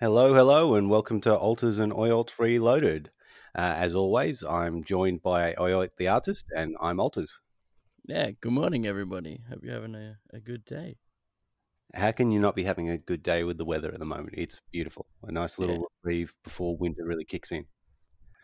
[0.00, 3.10] Hello, hello, and welcome to Alters and Oyot Reloaded.
[3.54, 7.40] Uh, as always, I'm joined by Oyot the artist, and I'm Alters.
[8.06, 9.40] Yeah, good morning, everybody.
[9.50, 10.98] Hope you're having a, a good day.
[11.94, 14.34] How can you not be having a good day with the weather at the moment?
[14.34, 15.06] It's beautiful.
[15.22, 15.82] A nice little Yeah.
[16.02, 17.66] reprieve before winter really kicks in.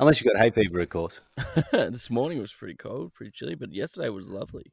[0.00, 1.20] Unless you've got hay fever, of course.
[1.72, 4.72] this morning was pretty cold, pretty chilly, but yesterday was lovely.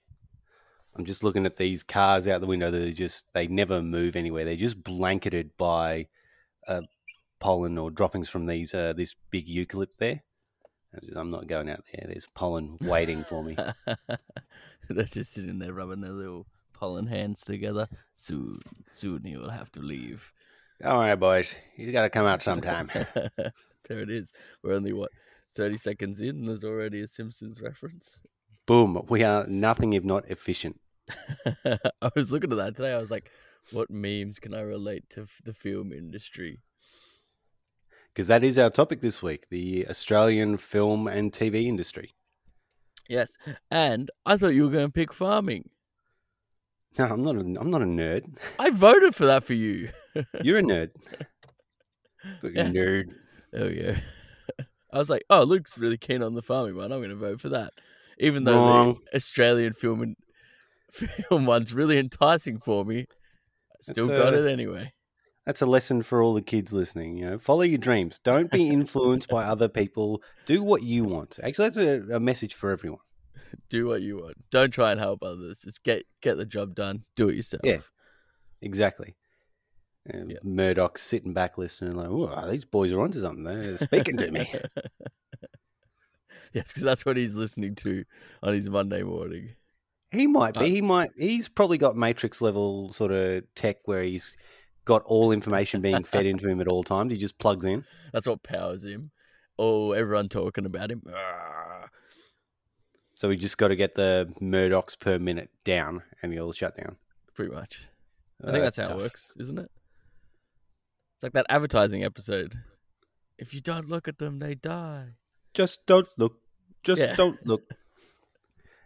[0.95, 4.15] I'm just looking at these cars out the window that are just, they never move
[4.15, 4.45] anywhere.
[4.45, 6.07] They're just blanketed by
[6.67, 6.81] uh,
[7.39, 10.23] pollen or droppings from these uh, this big eucalypt there.
[11.15, 12.05] I'm not going out there.
[12.07, 13.55] There's pollen waiting for me.
[14.89, 17.87] They're just sitting there rubbing their little pollen hands together.
[18.13, 20.33] Soon, soon he will have to leave.
[20.83, 21.55] All right, boys.
[21.77, 22.89] You got to come out sometime.
[22.93, 24.31] there it is.
[24.63, 25.11] We're only, what,
[25.55, 28.19] 30 seconds in, and there's already a Simpsons reference.
[28.65, 29.05] Boom.
[29.09, 30.79] We are nothing if not efficient.
[31.65, 32.93] I was looking at that today.
[32.93, 33.29] I was like,
[33.71, 36.61] what memes can I relate to f- the film industry?
[38.13, 42.13] Because that is our topic this week the Australian film and TV industry.
[43.07, 43.37] Yes.
[43.69, 45.69] And I thought you were going to pick farming.
[46.97, 48.25] No, I'm not a, I'm not a nerd.
[48.59, 49.89] I voted for that for you.
[50.41, 50.89] You're a nerd.
[52.43, 52.65] Yeah.
[52.65, 53.13] nerd.
[53.55, 53.99] Oh yeah.
[54.93, 56.91] I was like, oh, Luke's really keen on the farming one.
[56.91, 57.71] I'm going to vote for that,
[58.19, 58.97] even though Wrong.
[59.11, 60.15] the Australian film and
[61.29, 63.05] film one's really enticing for me.
[63.81, 64.93] Still That's, got it anyway.
[65.45, 67.17] That's a lesson for all the kids listening.
[67.17, 68.19] You know, follow your dreams.
[68.19, 70.21] Don't be influenced by other people.
[70.45, 71.39] Do what you want.
[71.43, 72.99] Actually, that's a, a message for everyone.
[73.69, 74.37] Do what you want.
[74.51, 75.61] Don't try and help others.
[75.61, 77.05] Just get get the job done.
[77.15, 77.61] Do it yourself.
[77.63, 77.77] Yeah.
[78.61, 79.15] Exactly.
[80.05, 80.37] Yeah.
[80.43, 83.47] Murdoch's sitting back listening, like, oh, these boys are onto something.
[83.47, 83.61] Eh?
[83.61, 84.41] They're speaking to me."
[86.53, 88.03] yes, because that's what he's listening to
[88.41, 89.55] on his Monday morning.
[90.11, 90.69] He might be.
[90.69, 91.11] He might.
[91.17, 94.35] He's probably got Matrix level sort of tech where he's
[94.83, 97.11] got all information being fed into him at all times.
[97.13, 97.85] He just plugs in.
[98.11, 99.11] That's what powers him.
[99.57, 101.03] Oh, everyone talking about him.
[101.13, 101.87] Ah.
[103.15, 106.97] So we just got to get the Murdochs per minute down, and he'll shut down.
[107.35, 107.87] Pretty much.
[108.43, 108.97] I Uh, think that's, how tough.
[108.99, 109.69] it works, isn't it?
[111.15, 112.55] It's like that advertising episode.
[113.37, 115.09] If you don't look at them, they die.
[115.53, 116.37] Just don't look.
[116.83, 117.15] Just Yeah.
[117.15, 117.61] don't look.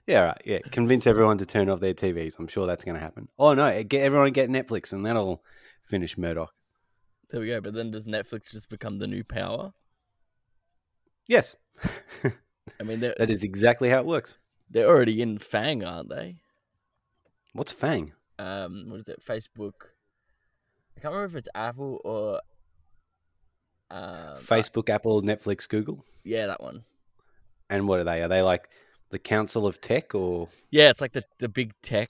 [0.08, 0.42] Yeah, right.
[0.46, 2.38] Yeah, convince everyone to turn off their TVs.
[2.38, 3.28] I'm sure that's going to happen.
[3.40, 5.42] Oh no, get everyone get Netflix, and that'll
[5.84, 6.54] finish Murdoch.
[7.32, 7.60] There we go.
[7.60, 9.74] But then does Netflix just become the new power?
[11.28, 11.56] Yes,
[12.80, 14.38] I mean, that is exactly how it works.
[14.70, 16.36] they're already in FAANG, aren't they?
[17.54, 18.12] What's FAANG?
[18.38, 19.24] Um, what is it?
[19.26, 19.90] Facebook.
[20.96, 22.42] I can't remember if it's Apple or.
[23.90, 26.84] Um, Facebook, Apple, Netflix, Google, yeah, that one.
[27.70, 28.22] and what are they?
[28.24, 28.68] Are they like
[29.16, 32.10] the Council of Tech, or Yeah, it's like the the big tech.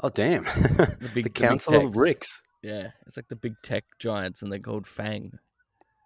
[0.00, 1.96] oh damn, The big, the Council of.
[1.96, 2.42] Ricks?
[2.60, 5.38] Yeah, it's like the big tech giants, and they're called FAANG.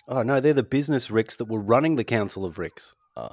[0.06, 2.94] Oh no, they're the business Ricks that were running the Council of Ricks.
[3.16, 3.30] Oh.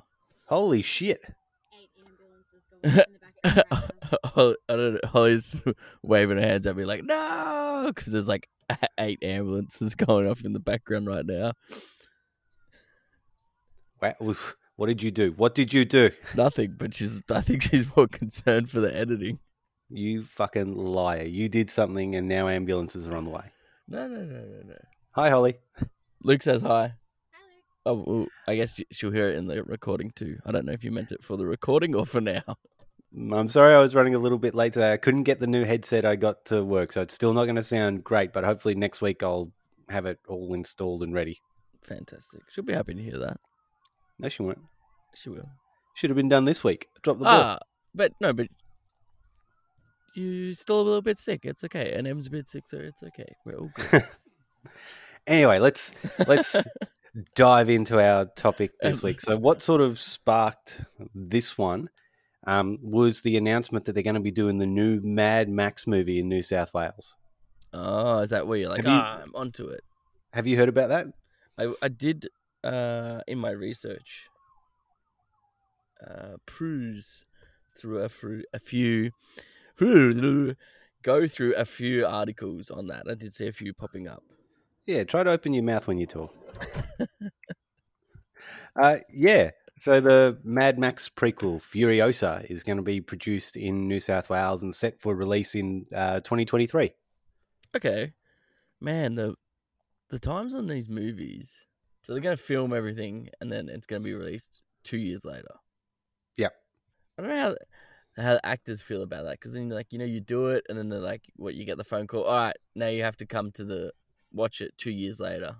[0.47, 1.19] Holy shit!
[1.73, 4.53] eight ambulances going in the background right now.
[4.69, 4.99] I don't know.
[5.09, 5.61] Holly's
[6.01, 8.47] waving her hands at me like, no, because there's like
[8.97, 11.51] eight ambulances going off in the background right now.
[14.01, 14.35] Wow.
[14.75, 15.31] What did you do?
[15.31, 16.11] What did you do?
[16.35, 17.21] Nothing, but she's.
[17.31, 19.39] I think she's more concerned for the editing.
[19.89, 21.25] You fucking liar!
[21.25, 23.51] You did something, and now ambulances are on the way.
[23.87, 24.77] No, no, no, no, no.
[25.11, 25.55] Hi, Holly.
[26.23, 26.67] Luke says hi.
[26.87, 26.95] Hi, Luke.
[27.85, 30.39] Oh, well, I guess she'll hear it in the recording too.
[30.45, 32.57] I don't know if you meant it for the recording or for now.
[33.15, 34.91] I'm sorry I was running a little bit late today.
[34.91, 37.55] I couldn't get the new headset I got to work, so it's still not going
[37.55, 38.33] to sound great.
[38.33, 39.51] But hopefully next week I'll
[39.87, 41.39] have it all installed and ready.
[41.83, 42.41] Fantastic.
[42.51, 43.39] She'll be happy to hear that.
[44.19, 44.59] No, she won't.
[45.15, 45.49] She will.
[45.95, 46.87] Should have been done this week.
[47.03, 47.33] Drop the ball.
[47.41, 47.59] Ah,
[47.93, 48.47] but no, but
[50.15, 51.41] you're still a little bit sick.
[51.43, 51.93] It's okay.
[51.93, 53.27] And M's a bit sick, so it's okay.
[53.45, 54.03] We're all good.
[55.27, 55.91] Anyway, let's
[56.27, 56.55] let's
[57.35, 59.19] dive into our topic this Um, week.
[59.19, 60.81] So, what sort of sparked
[61.15, 61.89] this one
[62.45, 66.19] um, was the announcement that they're going to be doing the new Mad Max movie
[66.19, 67.15] in New South Wales.
[67.73, 69.81] oh, is that where you're like, ah, I'm onto it.
[70.33, 71.07] Have you heard about that?
[71.57, 72.27] I I did
[72.65, 74.25] uh in my research
[76.05, 77.25] uh peruse
[77.77, 79.11] through a through a few
[81.05, 83.03] go through a few articles on that.
[83.09, 84.23] I did see a few popping up.
[84.85, 86.33] Yeah, try to open your mouth when you talk.
[88.75, 89.51] uh, yeah.
[89.77, 94.63] So the Mad Max prequel Furiosa is going to be produced in New South Wales
[94.63, 96.93] and set for release in uh, 2023.
[97.75, 98.13] Okay.
[98.81, 99.35] Man, the
[100.09, 101.65] the times on these movies.
[102.05, 105.55] So they're gonna film everything and then it's gonna be released two years later.
[106.37, 106.53] Yep.
[107.17, 107.55] I don't know
[108.17, 110.77] how how actors feel about that because then like you know you do it and
[110.77, 113.25] then they're like what you get the phone call all right now you have to
[113.25, 113.91] come to the
[114.31, 115.55] watch it two years later.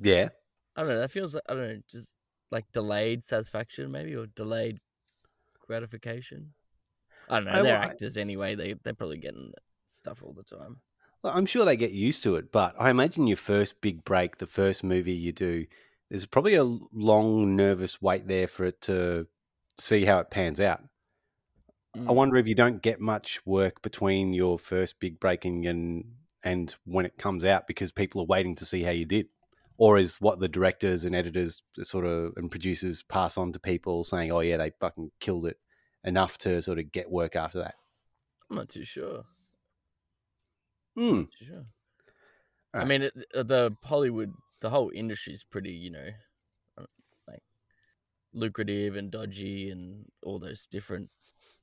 [0.00, 0.28] Yeah.
[0.76, 0.98] I don't know.
[1.00, 2.12] That feels like I don't know, just
[2.50, 4.78] like delayed satisfaction, maybe, or delayed
[5.66, 6.52] gratification.
[7.28, 7.52] I don't know.
[7.52, 8.54] I- they're I- actors anyway.
[8.54, 9.52] They they're probably getting
[9.86, 10.80] stuff all the time.
[11.22, 14.46] I'm sure they get used to it, but I imagine your first big break, the
[14.46, 15.66] first movie you do,
[16.08, 19.28] there's probably a long, nervous wait there for it to
[19.78, 20.82] see how it pans out.
[22.06, 22.12] I Mm.
[22.12, 27.04] wonder if you don't get much work between your first big breaking and and when
[27.04, 29.28] it comes out because people are waiting to see how you did,
[29.76, 34.04] or is what the directors and editors sort of and producers pass on to people
[34.04, 35.58] saying, "Oh yeah, they fucking killed it,"
[36.04, 37.74] enough to sort of get work after that.
[38.50, 39.24] I'm not too sure.
[41.00, 41.64] Too sure.
[42.72, 46.08] I mean, it, uh, the Hollywood, the whole industry is pretty, you know,
[46.78, 46.84] uh,
[47.26, 47.42] like
[48.32, 51.10] lucrative and dodgy, and all those different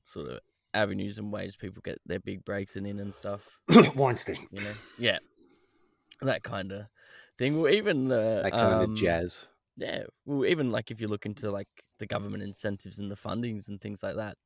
[0.04, 0.40] sort of
[0.74, 3.58] avenues and ways people get their big breaks and in and stuff.
[3.94, 5.18] Weinstein, You know, yeah,
[6.20, 6.86] that kind of
[7.38, 7.60] thing.
[7.60, 9.46] Well, even the that kind um, of jazz.
[9.76, 11.68] Yeah, well, even like if you look into like
[11.98, 14.36] the government incentives and the fundings and things like that,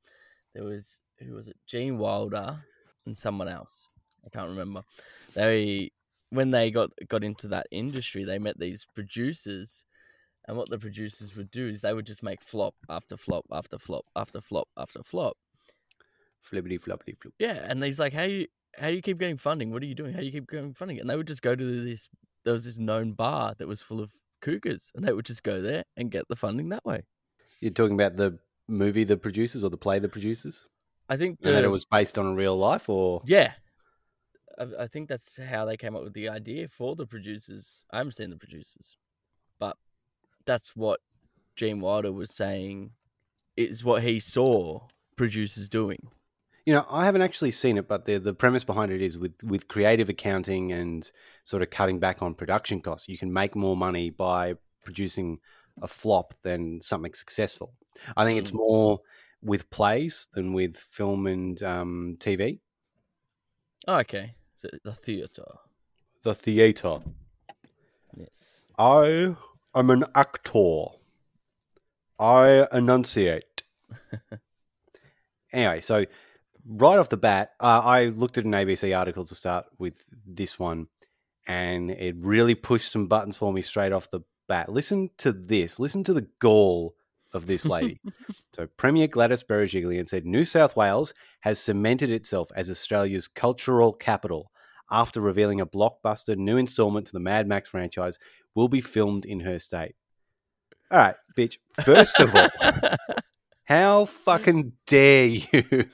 [0.54, 1.56] there was who was it?
[1.66, 2.60] Gene Wilder
[3.06, 3.88] and someone else.
[4.24, 4.82] I can't remember.
[5.34, 5.90] They
[6.30, 9.84] when they got got into that industry, they met these producers,
[10.48, 13.78] and what the producers would do is they would just make flop after flop after
[13.78, 15.36] flop after flop after flop.
[16.40, 17.34] Flippity floppity flop.
[17.38, 18.46] Yeah, and he's like, "How you
[18.78, 19.70] how do you keep getting funding?
[19.72, 20.12] What are you doing?
[20.14, 22.08] How do you keep getting funding?" And they would just go to this.
[22.44, 25.60] There was this known bar that was full of cougars, and they would just go
[25.60, 27.02] there and get the funding that way.
[27.60, 30.66] You're talking about the movie, the producers, or the play, the producers,
[31.08, 33.52] I think and that it was based on a real life, or yeah.
[34.58, 37.84] I, I think that's how they came up with the idea for the producers.
[37.90, 38.96] I haven't seen the producers,
[39.58, 39.76] but
[40.44, 41.00] that's what
[41.56, 42.92] Gene Wilder was saying
[43.56, 44.80] is what he saw
[45.16, 46.08] producers doing.
[46.64, 49.42] You know, I haven't actually seen it, but the the premise behind it is with
[49.42, 51.10] with creative accounting and
[51.42, 54.54] sort of cutting back on production costs, you can make more money by
[54.84, 55.40] producing
[55.80, 57.72] a flop than something successful.
[58.16, 59.00] I think it's more
[59.42, 62.60] with plays than with film and um, TV.
[63.88, 64.34] Oh, okay,
[64.84, 65.44] the theater.
[66.22, 67.00] The theater.
[68.16, 68.62] Yes.
[68.78, 69.36] I
[69.74, 70.86] am an actor.
[72.18, 73.62] I enunciate.
[75.52, 76.04] anyway, so
[76.66, 80.58] right off the bat, uh, I looked at an ABC article to start with this
[80.58, 80.88] one,
[81.46, 84.68] and it really pushed some buttons for me straight off the bat.
[84.68, 85.80] Listen to this.
[85.80, 86.94] Listen to the gall
[87.32, 88.00] of this lady.
[88.52, 94.50] so, Premier Gladys Berejiklian said New South Wales has cemented itself as Australia's cultural capital
[94.90, 98.18] after revealing a blockbuster new installment to the Mad Max franchise
[98.54, 99.94] will be filmed in her state.
[100.90, 101.56] All right, bitch.
[101.82, 102.48] First of all,
[103.64, 105.88] how fucking dare you?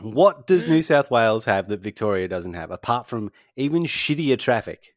[0.00, 4.94] what does New South Wales have that Victoria doesn't have, apart from even shittier traffic?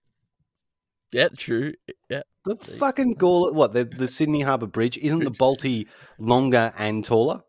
[1.11, 1.73] Yeah, true.
[2.09, 2.21] Yeah.
[2.45, 3.53] The fucking gall.
[3.53, 5.87] What the the Sydney Harbour Bridge isn't the Bolte
[6.17, 7.41] longer and taller?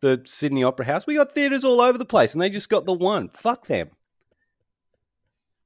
[0.00, 1.06] The Sydney Opera House.
[1.06, 3.28] We got theatres all over the place, and they just got the one.
[3.28, 3.90] Fuck them.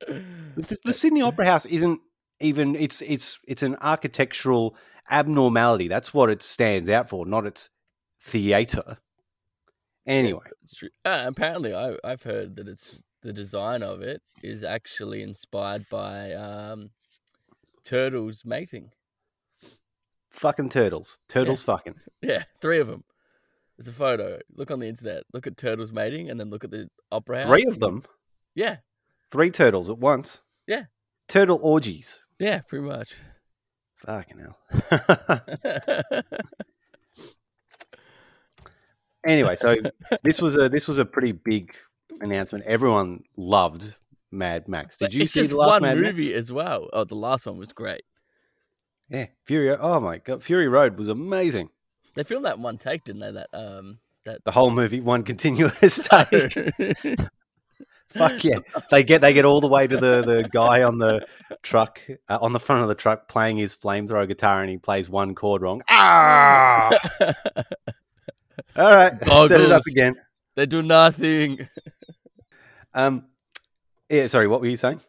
[0.56, 2.00] The, the Sydney Opera House isn't
[2.38, 2.76] even.
[2.76, 4.76] It's it's it's an architectural
[5.10, 5.88] abnormality.
[5.88, 7.70] That's what it stands out for, not its
[8.22, 8.98] theatre.
[10.06, 10.46] Anyway.
[11.04, 16.32] Uh, apparently, I, I've heard that it's the design of it is actually inspired by
[16.34, 16.91] um,
[17.84, 18.91] turtles mating.
[20.31, 21.19] fucking turtles.
[21.29, 21.96] Turtles fucking.
[22.22, 23.03] Yeah, three of them.
[23.77, 24.39] There's a photo.
[24.55, 25.25] Look on the internet.
[25.32, 27.46] Look at turtles mating, and then look at the opera house.
[27.46, 28.03] Three of them.
[28.55, 28.77] Yeah,
[29.32, 30.43] Three turtles at once.
[30.69, 30.84] Yeah.
[31.27, 32.20] Turtle orgies.
[32.39, 33.17] yeah, pretty much.
[33.96, 34.58] Fucking hell.
[39.27, 39.77] anyway, so
[40.22, 41.75] this was a this was a pretty big
[42.21, 42.65] announcement.
[42.67, 43.94] Everyone loved
[44.31, 44.97] Mad Max.
[44.97, 46.39] Did But you see the last one Mad movie Max?
[46.39, 46.89] as well.
[46.93, 48.03] Oh, the last one was great.
[49.09, 49.71] Yeah, Fury.
[49.71, 51.71] Oh my god, Fury Road was amazing.
[52.15, 53.33] They filmed that one take, didn't they?
[53.33, 56.53] That um, that The whole movie, one continuous take.
[58.09, 58.59] Fuck yeah!
[58.91, 61.27] They get they get all the way to the the guy on the
[61.63, 65.09] truck uh, on the front of the truck playing his flamethrower guitar, and he plays
[65.11, 65.83] one chord wrong.
[65.89, 66.91] Ah!
[68.77, 69.13] all right,
[69.49, 70.15] set it up again.
[70.55, 71.69] they do nothing.
[72.94, 73.27] Um,
[74.08, 75.01] yeah, sorry, what were you saying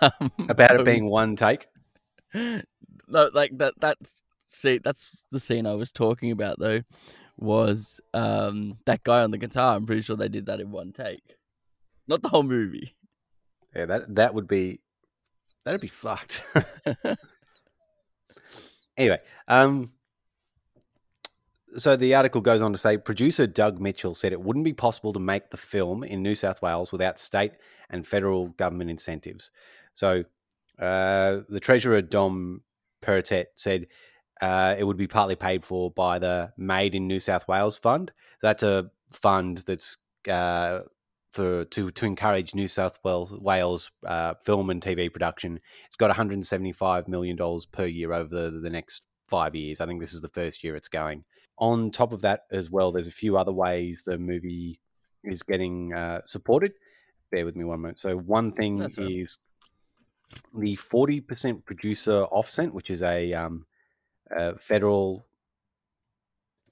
[0.00, 1.66] Um, about it being was- one take?
[2.34, 3.74] no, like that.
[3.80, 6.58] That's see, that's the scene I was talking about.
[6.58, 6.82] Though,
[7.38, 9.74] was um that guy on the guitar?
[9.74, 11.36] I'm pretty sure they did that in one take,
[12.06, 12.94] not the whole movie.
[13.74, 14.80] Yeah, that that would be
[15.64, 16.42] that'd be fucked.
[18.96, 19.92] anyway, um,
[21.76, 25.12] so the article goes on to say producer Doug Mitchell said it wouldn't be possible
[25.12, 27.52] to make the film in New South Wales without state
[27.88, 29.50] and federal government incentives.
[29.94, 30.24] So
[30.78, 32.62] uh, the treasurer Dom
[33.02, 33.86] Perrottet said
[34.40, 38.12] uh, it would be partly paid for by the Made in New South Wales Fund.
[38.40, 39.98] That's a fund that's
[40.28, 40.80] uh,
[41.32, 45.60] for to to encourage New South Wales, Wales uh, film and TV production.
[45.86, 49.80] It's got 175 million dollars per year over the, the next five years.
[49.80, 51.24] I think this is the first year it's going.
[51.60, 54.80] On top of that, as well, there's a few other ways the movie
[55.22, 56.72] is getting uh, supported.
[57.30, 57.98] Bear with me one moment.
[57.98, 59.10] So one thing That's right.
[59.10, 59.38] is
[60.56, 63.66] the 40% producer offset, which is a, um,
[64.30, 65.26] a federal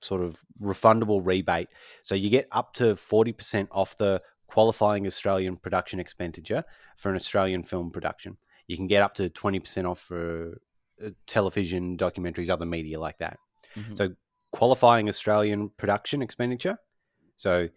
[0.01, 1.69] sort of refundable rebate.
[2.03, 6.65] So you get up to 40% off the qualifying Australian production expenditure
[6.97, 8.39] for an Australian film production.
[8.67, 10.61] You can get up to 20% off for
[11.05, 13.39] uh, television, documentaries, other media like that.
[13.77, 13.97] Mhm.
[13.97, 14.15] So
[14.51, 16.79] qualifying Australian production expenditure.
[17.37, 17.69] So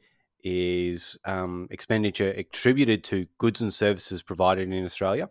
[0.44, 5.30] is um, expenditure attributed to goods and services provided in Australia.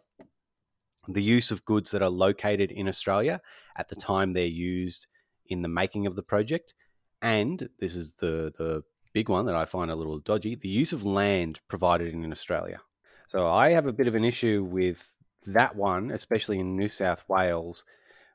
[1.08, 3.40] The use of goods that are located in Australia
[3.76, 5.06] at the time they're used
[5.46, 6.74] in the making of the project,
[7.20, 8.82] and this is the the
[9.12, 12.80] big one that I find a little dodgy: the use of land provided in Australia.
[13.26, 15.12] So I have a bit of an issue with
[15.46, 17.84] that one, especially in New South Wales,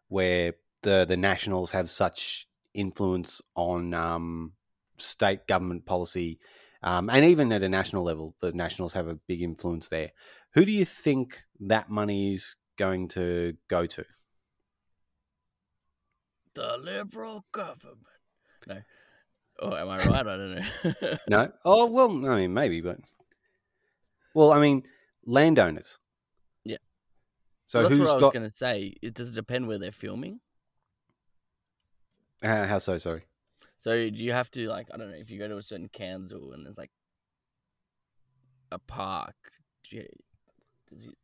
[0.10, 4.53] where the the Nationals have such influence on um,
[4.98, 6.39] state government policy,
[6.84, 10.12] um, and even at a national level, the Nationals have a big influence there.
[10.53, 14.05] Who do you think that money is going to go to?
[16.53, 18.00] The Liberal government.
[18.67, 18.82] No.
[19.60, 20.25] Oh, am I right?
[20.25, 21.17] I don't know.
[21.27, 21.51] No.
[21.63, 23.00] Oh well, I mean maybe, but
[24.34, 24.84] well, I mean
[25.25, 25.98] landowners.
[26.63, 26.77] Yeah.
[27.65, 28.34] So Well, that's who's what I was got?
[28.34, 28.96] going to say.
[29.01, 30.39] It does it depend where they're filming.
[32.44, 32.98] Uh, how so?
[32.98, 33.24] Sorry.
[33.77, 35.89] So do you have to like I don't know if you go to a certain
[35.89, 36.92] council and there's like
[38.72, 39.36] a park?
[39.89, 40.08] Do you,
[40.89, 41.15] does it,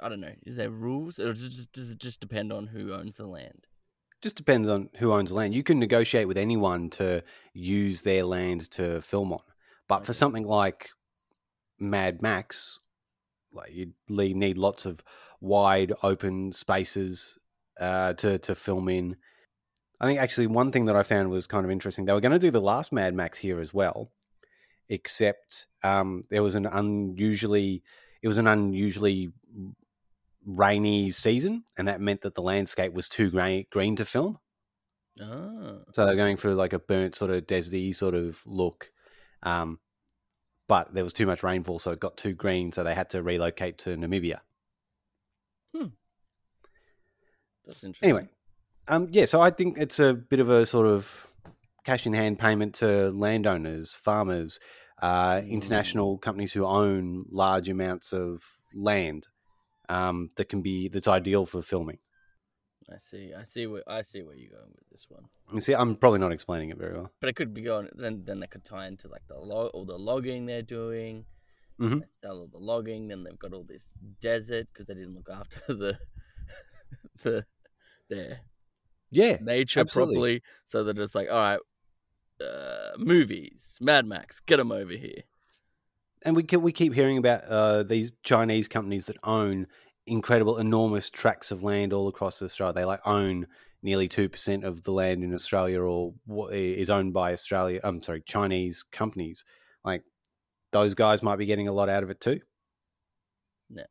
[0.00, 0.32] I don't know.
[0.44, 3.26] Is there rules, or does it, just, does it just depend on who owns the
[3.26, 3.66] land?
[4.20, 5.54] Just depends on who owns the land.
[5.54, 7.22] You can negotiate with anyone to
[7.52, 9.40] use their land to film on,
[9.86, 10.90] but for something like
[11.78, 12.80] Mad Max,
[13.52, 15.04] like you need lots of
[15.40, 17.38] wide open spaces
[17.80, 19.16] uh, to to film in.
[20.00, 22.04] I think actually one thing that I found was kind of interesting.
[22.04, 24.12] They were going to do the last Mad Max here as well,
[24.88, 27.82] except um, there was an unusually
[28.22, 29.32] it was an unusually
[30.44, 34.38] rainy season, and that meant that the landscape was too green, green to film.
[35.20, 38.90] Oh, So they're going for like a burnt sort of deserty sort of look.
[39.42, 39.78] Um,
[40.68, 43.22] but there was too much rainfall, so it got too green, so they had to
[43.22, 44.40] relocate to Namibia.
[45.74, 45.86] Hmm.
[47.64, 48.10] That's interesting.
[48.10, 48.28] Anyway,
[48.88, 51.26] um, yeah, so I think it's a bit of a sort of
[51.84, 54.58] cash in hand payment to landowners, farmers,
[55.00, 58.42] uh, international companies who own large amounts of
[58.74, 59.28] land
[59.88, 61.98] um, that can be that's ideal for filming.
[62.92, 63.32] I see.
[63.38, 65.24] I see where I see where you're going with this one.
[65.52, 67.12] You see, I'm probably not explaining it very well.
[67.20, 68.22] But it could be going then.
[68.24, 71.26] Then that could tie into like the log, all the logging they're doing.
[71.80, 72.00] Mhm.
[72.00, 73.08] They sell all the logging.
[73.08, 75.98] Then they've got all this desert because they didn't look after the
[77.22, 77.44] the
[78.08, 78.40] their
[79.10, 80.14] Yeah, nature absolutely.
[80.14, 80.42] properly.
[80.66, 81.60] So they're just like, all right,
[82.40, 85.22] uh, movies, Mad Max, get them over here.
[86.24, 89.66] and we keep, we keep hearing about uh, these Chinese companies that own
[90.06, 92.74] incredible, enormous tracts of land all across Australia.
[92.74, 93.46] They like own
[93.82, 97.80] nearly two percent of the land in Australia, or what is owned by Australia.
[97.82, 99.44] I'm sorry, Chinese companies.
[99.84, 100.02] Like
[100.72, 102.40] those guys might be getting a lot out of it too.
[103.70, 103.84] Yeah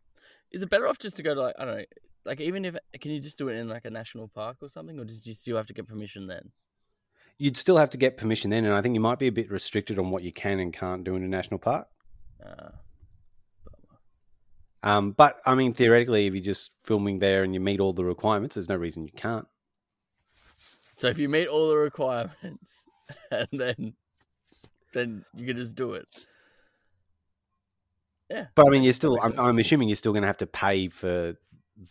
[0.52, 1.86] is it better off just to go to like I don't know,
[2.28, 5.00] like even if can you just do it in like a national park or something,
[5.00, 6.52] or does you still have to get permission then?
[7.40, 9.50] You'd still have to get permission then, and I think you might be a bit
[9.50, 11.88] restricted on what you can and can't do in a national park.
[12.44, 12.70] Uh.
[14.84, 18.06] Um, but I mean, theoretically, if you're just filming there and you meet all the
[18.06, 19.48] requirements, there's no reason you can't.
[20.96, 22.86] so if you meet all the requirements,
[23.32, 23.94] and then
[24.94, 26.08] then you can just do it.
[28.30, 29.18] Yeah, But I mean, you're still.
[29.22, 29.40] I'm.
[29.40, 31.36] I'm assuming you're still going to have to pay for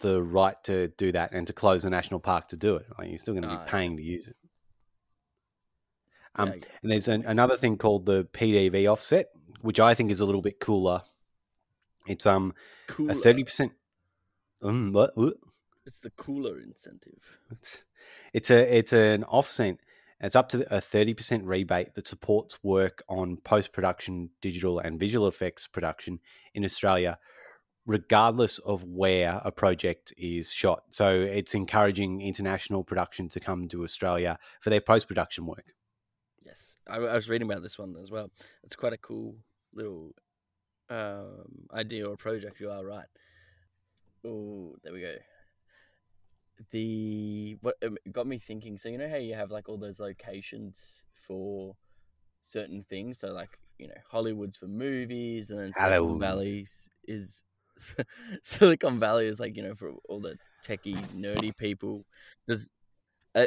[0.00, 2.86] the right to do that and to close a national park to do it.
[2.98, 3.64] Like you're still going to be yeah.
[3.66, 4.36] paying to use it.
[6.34, 9.30] Um, get- and there's an, another thing called the PDV offset,
[9.62, 11.02] which I think is a little bit cooler.
[12.06, 12.54] It's um
[12.86, 13.12] cooler.
[13.12, 13.72] a thirty percent.
[14.62, 15.34] Um, what, what?
[15.86, 17.18] It's the cooler incentive.
[17.50, 17.82] It's,
[18.32, 19.78] it's a it's an offset.
[20.20, 25.00] It's up to a thirty percent rebate that supports work on post production, digital and
[25.00, 26.20] visual effects production
[26.54, 27.18] in Australia,
[27.86, 30.82] regardless of where a project is shot.
[30.90, 35.74] So it's encouraging international production to come to Australia for their post production work.
[36.44, 38.30] Yes, I, I was reading about this one as well.
[38.64, 39.36] It's quite a cool
[39.72, 40.14] little
[40.90, 42.60] um, idea or project.
[42.60, 43.06] You are right.
[44.24, 45.14] Oh, there we go.
[46.72, 48.78] The what um, got me thinking.
[48.78, 51.76] So you know how you have like all those locations for
[52.42, 53.20] certain things.
[53.20, 57.42] So like you know Hollywood's for movies, and then Silicon Valley's is
[58.42, 62.04] Silicon Valley is like you know for all the techie nerdy people.
[62.48, 62.70] Does
[63.34, 63.46] uh,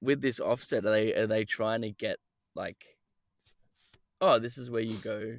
[0.00, 2.18] with this offset are they are they trying to get
[2.54, 2.84] like
[4.20, 5.38] oh this is where you go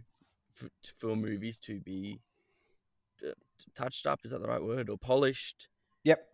[0.54, 0.70] for,
[1.00, 2.20] for movies to be
[3.76, 5.68] touched up is that the right word or polished
[6.04, 6.28] Yep.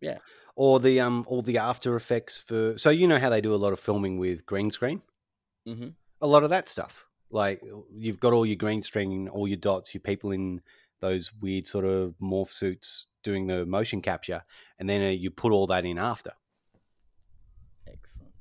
[0.00, 0.18] Yeah.
[0.54, 3.56] Or the um all the after effects for so you know how they do a
[3.56, 5.02] lot of filming with green screen?
[5.66, 5.88] mm-hmm.
[6.20, 7.04] A lot of that stuff.
[7.30, 7.62] Like
[7.92, 10.62] you've got all your green screen, all your dots, your people in
[11.00, 14.44] those weird sort of morph suits doing the motion capture,
[14.78, 16.32] and then uh, you put all that in after.
[17.86, 18.32] excellent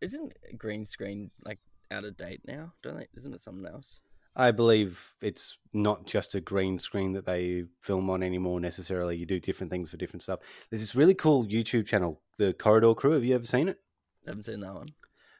[0.00, 1.58] isn't green screen like
[1.90, 4.00] out of date now don't they isn't it something else
[4.36, 9.16] I believe it's not just a green screen that they film on anymore necessarily.
[9.16, 10.40] You do different things for different stuff.
[10.70, 13.12] There's this really cool YouTube channel, the Corridor Crew.
[13.12, 13.78] Have you ever seen it?
[14.26, 14.88] I haven't seen that one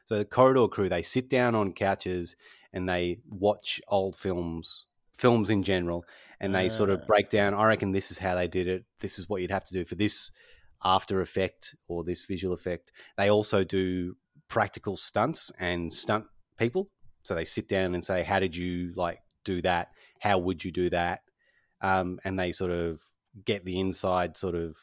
[0.05, 2.35] So the Corridor Crew, they sit down on couches
[2.71, 6.05] and they watch old films, films in general,
[6.39, 6.93] and they sort Ah.
[6.93, 7.53] of break down.
[7.53, 8.85] I reckon this is how they did it.
[8.99, 10.31] This is what you'd have to do for this
[10.83, 12.91] after effect or this visual effect.
[13.17, 16.27] They also do practical stunts and stunt
[16.57, 16.89] people.
[17.23, 19.91] So they sit down and say, "How did you like do that?
[20.19, 21.21] How would you do that?"
[21.81, 23.01] Um, and they sort of
[23.43, 24.77] get the inside sort of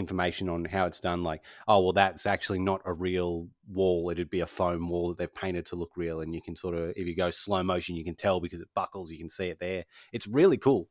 [0.00, 1.22] information on how it's done.
[1.22, 4.10] Like, oh well, that's actually not a real wall.
[4.10, 6.20] It'd be a foam wall that they've painted to look real.
[6.20, 8.68] And you can sort of, if you go slow motion, you can tell because it
[8.74, 9.12] buckles.
[9.12, 9.84] You can see it there.
[10.12, 10.88] It's really cool.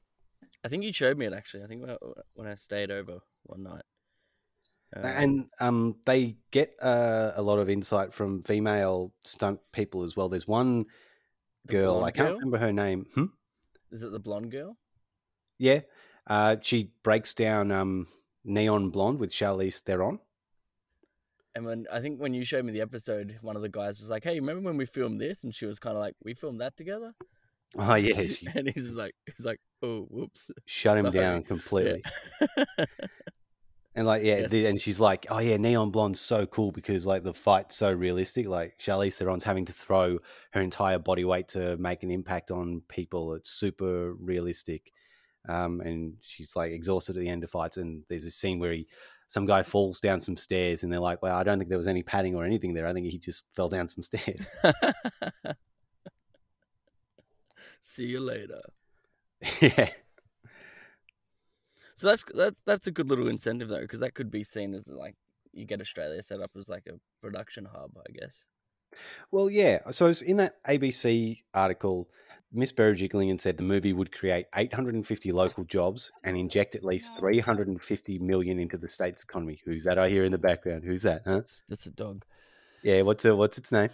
[0.64, 1.98] i think you showed me it actually i think when i,
[2.36, 3.84] when I stayed over one night
[4.96, 10.16] Um, and um, they get uh, a lot of insight from female stunt people as
[10.18, 10.30] well.
[10.30, 10.86] There's one
[11.68, 12.38] girl, I can't girl?
[12.40, 13.06] remember her name.
[13.14, 13.26] Hmm?
[13.92, 14.78] is it the blonde girl
[15.60, 15.82] Yeah,
[16.28, 18.08] uh, she breaks down um,
[18.50, 20.20] Neon Blonde with Charlize Theron.
[21.56, 24.10] And when I think when you showed me the episode, one of the guys was
[24.10, 26.62] like, "Hey, remember when we filmed this?" And she was kind of like, "We filmed
[26.62, 27.14] that together."
[27.78, 31.20] Oh yeah, she and he's like, "He's like, oh, whoops." shut him Sorry.
[31.24, 32.02] down completely.
[33.96, 34.52] And like, yeah, Yes.
[34.52, 37.92] the, and she's like, oh yeah, Neon Blonde's so cool because like the fight's so
[37.92, 38.48] realistic.
[38.48, 40.18] Like Charlize Theron's having to throw
[40.54, 43.34] her entire body weight to make an impact on people.
[43.34, 44.92] It's super realistic.
[45.48, 47.78] Um, and she's like exhausted at the end of fights.
[47.78, 48.88] And there's a scene where he,
[49.28, 51.88] some guy falls down some stairs, and they're like, well, I don't think there was
[51.88, 52.88] any padding or anything there.
[52.88, 54.48] I think he just fell down some stairs.
[57.82, 58.62] See you later.
[59.62, 59.90] yeah,
[61.96, 62.56] So that's that.
[62.66, 65.16] That's a good little incentive though, because that could be seen as like
[65.54, 68.46] you get Australia set up as like a production hub, I guess.
[69.32, 69.80] Well, yeah.
[69.92, 72.10] So in that ABC article,
[72.52, 78.20] Miss Berejiklian said the movie would create 850 local jobs and inject at least 350
[78.20, 79.62] million into the state's economy.
[79.66, 80.84] Who's that I hear in the background?
[80.84, 81.22] Who's that?
[81.26, 81.42] Huh?
[81.68, 82.26] That's, a dog.
[82.82, 83.04] Yeah.
[83.04, 83.90] What's a, what's its name?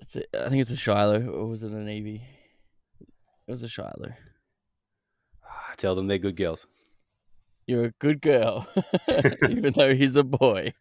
[0.00, 2.22] It's a, I think it's a Shiloh, or was it a Navy?
[3.00, 4.12] It was a Shiloh.
[5.42, 6.66] Ah, tell them they're good girls.
[7.66, 8.68] You're a good girl,
[9.48, 10.72] even though he's a boy.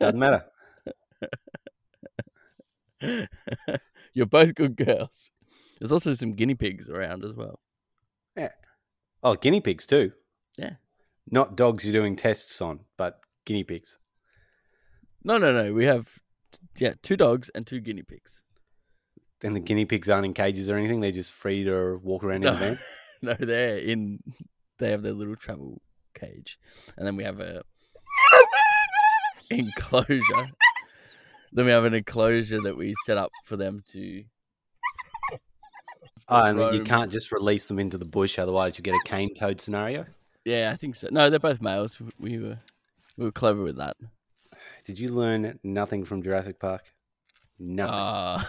[0.00, 0.44] Doesn't matter.
[4.14, 5.30] You're both good girls.
[5.78, 7.60] There's also some guinea pigs around as well.
[8.36, 8.50] Yeah.
[9.22, 10.12] Oh, guinea pigs too.
[10.56, 10.74] Yeah.
[11.30, 13.98] Not dogs you're doing tests on, but guinea pigs.
[15.22, 15.72] No, no, no.
[15.72, 16.18] We have
[16.78, 18.42] yeah, two dogs and two guinea pigs.
[19.42, 21.00] And the guinea pigs aren't in cages or anything.
[21.00, 22.78] They're just free to walk around in the van.
[23.22, 24.20] no, they're in.
[24.78, 25.80] They have their little travel
[26.14, 26.58] cage,
[26.96, 27.62] and then we have a
[29.50, 30.50] enclosure.
[31.52, 34.24] Then we have an enclosure that we set up for them to.
[36.28, 39.34] Oh, and you can't just release them into the bush, otherwise you get a cane
[39.34, 40.06] toad scenario.
[40.44, 41.08] Yeah, I think so.
[41.10, 42.00] No, they're both males.
[42.18, 42.58] We were
[43.16, 43.96] we were clever with that.
[44.84, 46.84] Did you learn nothing from Jurassic Park?
[47.58, 47.94] Nothing.
[47.94, 48.44] Uh,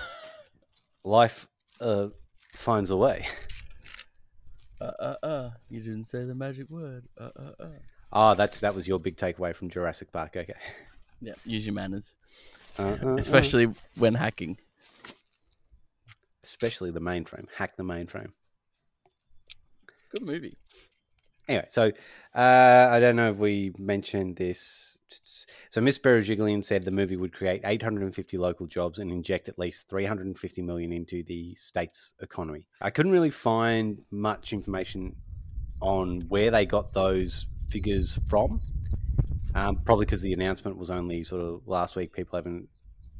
[1.03, 1.47] Life
[1.81, 2.07] uh,
[2.53, 3.25] finds a way.
[4.79, 7.05] uh, uh, uh, you didn't say the magic word.
[7.19, 7.67] Uh, uh, uh.
[8.13, 10.37] Ah, that's that was your big takeaway from Jurassic Park.
[10.37, 10.53] Okay.
[11.21, 12.15] Yeah, use your manners,
[12.79, 13.15] Uh, uh, uh.
[13.15, 14.57] especially when hacking.
[16.43, 17.47] especially the mainframe.
[17.55, 18.31] Hack the mainframe.
[20.11, 20.57] Good movie.
[21.47, 21.91] Anyway, so
[22.35, 24.97] uh, I don't know if we mentioned this.
[25.69, 29.89] So Miss Berejiklian said the movie would create 850 local jobs and inject at least
[29.89, 32.67] 350 million into the state's economy.
[32.81, 35.15] I couldn't really find much information
[35.81, 38.61] on where they got those figures from.
[39.53, 42.13] Um, probably because the announcement was only sort of last week.
[42.13, 42.69] People haven't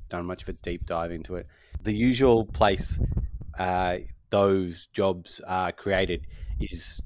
[0.09, 1.47] done much of a deep dive into it.
[1.83, 2.99] the usual place
[3.57, 3.97] uh,
[4.29, 6.25] those jobs are created
[6.59, 7.01] is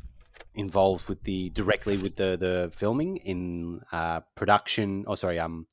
[0.53, 5.03] involved with the directly with the the filming in uh, production.
[5.07, 5.67] Oh, sorry, um,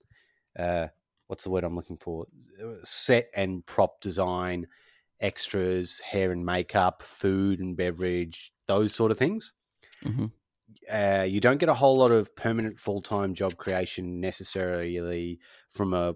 [0.59, 0.89] uh,
[1.27, 2.27] what's the word I'm looking for?
[2.83, 4.67] Set and prop design,
[5.21, 9.53] extras, hair and makeup, food and beverage, those sort of things.
[10.03, 10.27] hmm
[10.91, 15.39] Uh, you don't get a whole lot of permanent full time job creation necessarily
[15.71, 16.15] from a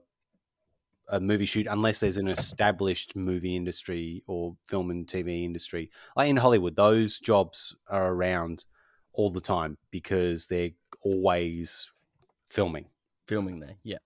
[1.08, 5.90] a movie shoot unless there's an established movie industry or film and TV industry.
[6.16, 8.64] Like in Hollywood, those jobs are around
[9.12, 10.70] all the time because they're
[11.02, 11.90] always
[12.44, 12.88] filming.
[13.28, 13.98] Filming there, yeah.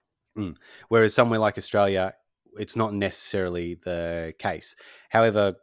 [0.89, 2.15] Whereas somewhere like Australia,
[2.59, 4.77] it's not necessarily the case.
[5.11, 5.55] However,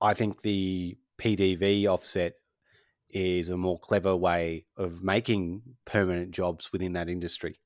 [0.00, 2.34] I think the PDV offset
[3.12, 7.60] is a more clever way of making permanent jobs within that industry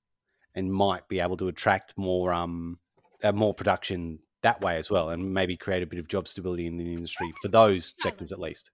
[0.55, 2.79] and might be able to attract more um
[3.23, 6.67] uh, more production that way as well and maybe create a bit of job stability
[6.67, 8.71] in the industry for those sectors at least.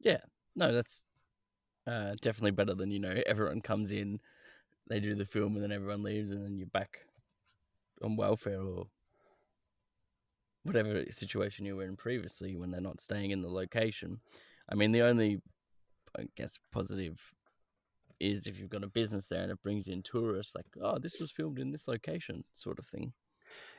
[0.00, 0.20] Yeah.
[0.56, 1.04] No, that's
[1.86, 4.20] uh, definitely better than you know everyone comes in,
[4.88, 7.00] they do the film, and then everyone leaves, and then you're back
[8.02, 8.86] on welfare or
[10.62, 14.20] whatever situation you were in previously when they're not staying in the location.
[14.70, 15.40] I mean, the only,
[16.18, 17.18] I guess, positive
[18.20, 21.18] is if you've got a business there and it brings in tourists, like, oh, this
[21.20, 23.12] was filmed in this location, sort of thing.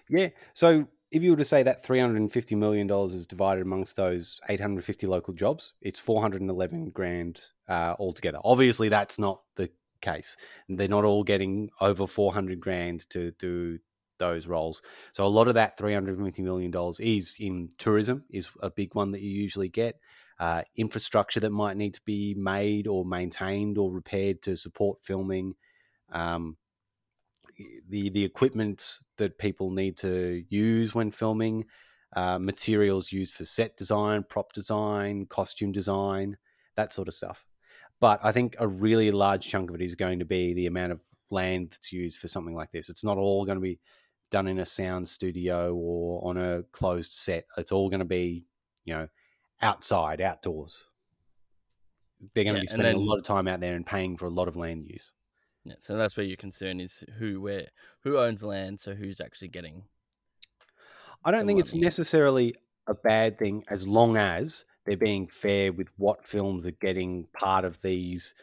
[0.09, 0.29] Yeah.
[0.53, 5.33] So if you were to say that $350 million is divided amongst those 850 local
[5.33, 8.39] jobs, it's 411 grand uh, altogether.
[8.43, 9.69] Obviously, that's not the
[10.01, 10.37] case.
[10.67, 13.79] They're not all getting over 400 grand to do
[14.17, 14.81] those roles.
[15.11, 19.21] So a lot of that $350 million is in tourism, is a big one that
[19.21, 19.99] you usually get.
[20.41, 25.53] Uh, infrastructure that might need to be made or maintained or repaired to support filming.
[26.11, 26.57] Um,
[27.87, 31.65] the the equipment that people need to use when filming,
[32.15, 36.37] uh, materials used for set design, prop design, costume design,
[36.75, 37.45] that sort of stuff.
[37.99, 40.91] But I think a really large chunk of it is going to be the amount
[40.93, 42.89] of land that's used for something like this.
[42.89, 43.79] It's not all going to be
[44.31, 47.45] done in a sound studio or on a closed set.
[47.57, 48.45] It's all going to be,
[48.85, 49.07] you know,
[49.61, 50.87] outside, outdoors.
[52.33, 54.17] They're going Yeah, to be spending then- a lot of time out there and paying
[54.17, 55.13] for a lot of land use.
[55.63, 57.67] Yeah, so that's where your concern is who where
[58.03, 59.83] who owns land, so who's actually getting
[61.23, 62.55] I don't think it's necessarily
[62.87, 67.63] a bad thing as long as they're being fair with what films are getting part
[67.63, 68.33] of these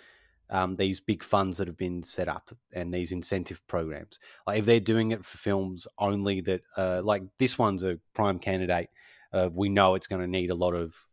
[0.50, 4.18] um, these big funds that have been set up and these incentive programs.
[4.46, 8.38] Like if they're doing it for films only that, uh, like this one's a prime
[8.38, 8.88] candidate.
[9.32, 11.07] Uh, we know it's going to need a lot of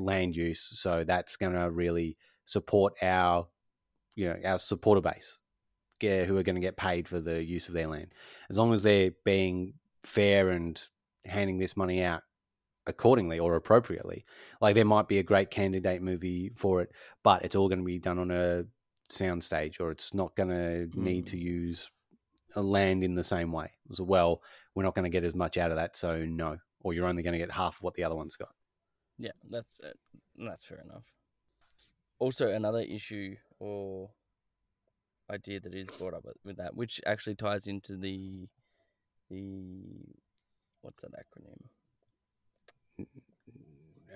[0.00, 3.48] land use, so that's going to really support our,
[4.16, 5.40] you know, our supporter base,
[6.00, 8.12] yeah, who are going to get paid for the use of their land.
[8.48, 10.80] As long as they're being fair and
[11.24, 12.22] handing this money out
[12.86, 14.24] accordingly or appropriately.
[14.60, 16.90] Like there might be a great candidate movie for it,
[17.22, 18.64] but it's all going to be done on a
[19.08, 21.46] sound stage or it's not going to need to hmm.
[21.46, 21.90] use
[22.56, 23.70] a land in the same way.
[23.92, 24.42] So, well,
[24.74, 26.58] we're not going to get as much out of that, so no.
[26.80, 28.54] Or you're only going to get half of what the other one's got.
[29.20, 29.92] Yeah, that's uh,
[30.38, 31.04] that's fair enough.
[32.18, 34.10] Also, another issue or
[35.30, 38.48] idea that is brought up with- with that, which actually ties into the
[39.28, 40.16] the
[40.80, 41.68] what's that acronym?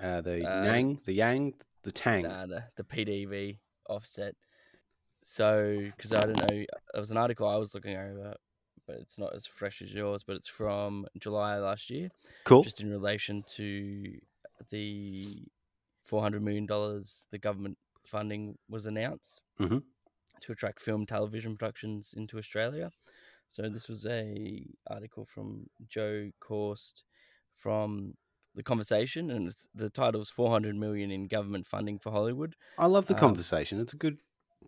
[0.01, 2.23] Uh, the Uh, Yang, the Yang, the Tang.
[2.25, 4.35] Nah, the, the PDV offset.
[5.23, 6.57] So, because I don't know,
[6.95, 8.35] it was an article I was looking over,
[8.87, 12.11] but it's not as fresh as yours, but it's from July last year.
[12.45, 12.63] cool.
[12.65, 14.19] just in relation to
[14.71, 15.47] the
[16.05, 19.85] four hundred million dollars the government funding was announced Mhm.
[20.41, 22.91] to attract film television productions into Australia.
[23.49, 27.03] So this was a article from Joe Korst
[27.57, 28.17] from
[28.55, 32.87] the conversation, and it's, the title is "400 million in government funding for Hollywood." I
[32.87, 33.81] love the um, conversation.
[33.81, 34.19] It's a good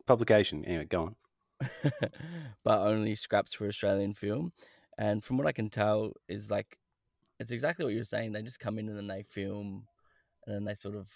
[0.06, 0.64] publication.
[0.64, 1.16] Anyway, go on.
[2.64, 4.52] but only scraps for Australian film.
[4.98, 6.78] And from what I can tell, is like
[7.38, 8.32] it's exactly what you're saying.
[8.32, 9.86] They just come in and then they film,
[10.46, 11.08] and then they sort of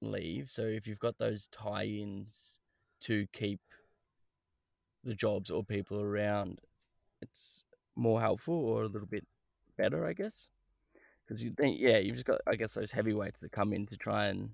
[0.00, 0.50] leave.
[0.50, 2.58] So if you've got those tie-ins
[3.00, 3.60] to keep
[5.04, 6.60] the jobs or people around,
[7.20, 7.64] it's
[7.96, 9.26] more helpful or a little bit
[9.76, 10.50] better, I guess.
[11.26, 13.96] Because you think, yeah, you've just got, I guess, those heavyweights that come in to
[13.96, 14.50] try and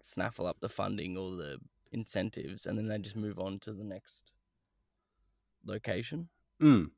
[0.00, 1.58] snaffle up the funding or the
[1.92, 4.32] incentives, and then they just move on to the next
[5.64, 6.28] location.
[6.60, 6.90] Mm.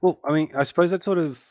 [0.00, 1.42] Well, I mean, I suppose that's sort of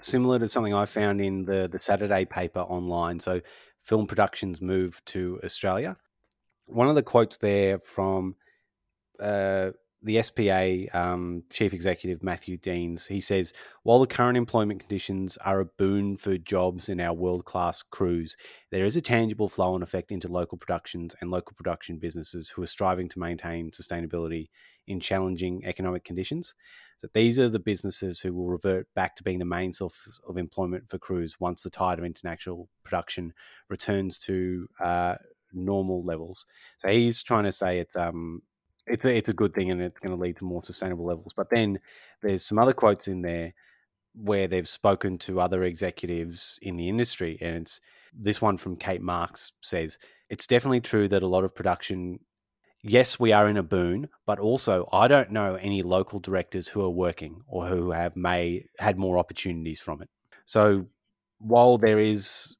[0.00, 3.20] similar to something I found in the the Saturday paper online.
[3.20, 3.40] So,
[3.82, 5.96] film productions move to Australia.
[6.68, 8.36] One of the quotes there from
[9.20, 15.36] uh, the SPA um, chief executive Matthew Deaner, he says, while the current employment conditions
[15.38, 18.36] are a boon for jobs in our world class crews,
[18.70, 22.62] there is a tangible flow and effect into local productions and local production businesses who
[22.62, 24.48] are striving to maintain sustainability
[24.86, 26.54] in challenging economic conditions.
[26.98, 30.38] So these are the businesses who will revert back to being the main source of
[30.38, 33.34] employment for crews once the tide of international production
[33.68, 35.16] returns to uh,
[35.52, 36.46] normal levels.
[36.78, 38.42] So he's trying to say it's um
[38.86, 41.32] it's a it's a good thing and it's going to lead to more sustainable levels.
[41.36, 41.80] But then
[42.22, 43.54] there's some other quotes in there
[44.14, 47.80] where they've spoken to other executives in the industry, and it's
[48.14, 49.98] this one from Kate Marks says
[50.30, 52.20] it's definitely true that a lot of production.
[52.88, 56.82] Yes, we are in a boon, but also I don't know any local directors who
[56.84, 60.08] are working or who have may had more opportunities from it.
[60.44, 60.86] So
[61.38, 62.56] while there is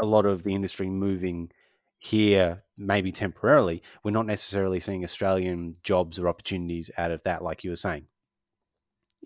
[0.00, 1.50] a lot of the industry moving
[1.98, 7.64] here maybe temporarily, we're not necessarily seeing Australian jobs or opportunities out of that, like
[7.64, 8.06] you were saying.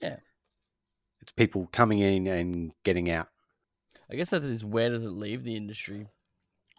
[0.01, 0.17] Yeah.
[1.21, 3.29] It's people coming in and getting out.
[4.11, 6.09] I guess that is where does it leave the industry,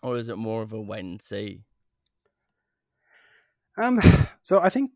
[0.02, 1.62] or is it more of a wait and see?
[3.82, 4.02] Um,
[4.42, 4.92] so I think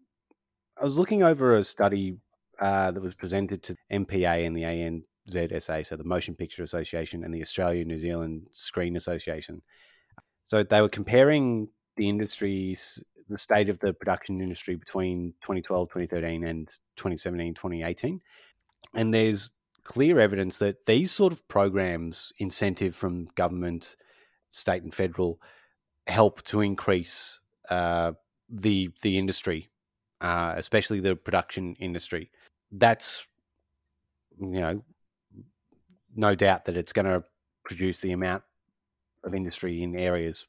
[0.80, 2.18] I was looking over a study
[2.60, 7.34] uh, that was presented to MPA and the ANZSA, so the Motion Picture Association and
[7.34, 9.62] the Australia New Zealand Screen Association.
[10.46, 16.44] So they were comparing the industries, the state of the production industry between 2012, 2013,
[16.44, 18.22] and 2017, 2018.
[18.96, 19.52] And there's
[19.84, 23.96] clear evidence that these sort of programs, incentive from government,
[24.50, 25.40] state, and federal,
[26.08, 28.14] help to increase uh,
[28.50, 29.70] the the industry,
[30.22, 32.32] uh, especially the production industry.
[32.72, 33.26] That's
[34.40, 34.84] you know,
[36.16, 37.24] no doubt that it's going to
[37.64, 38.44] produce the amount
[39.24, 40.46] of industry in areas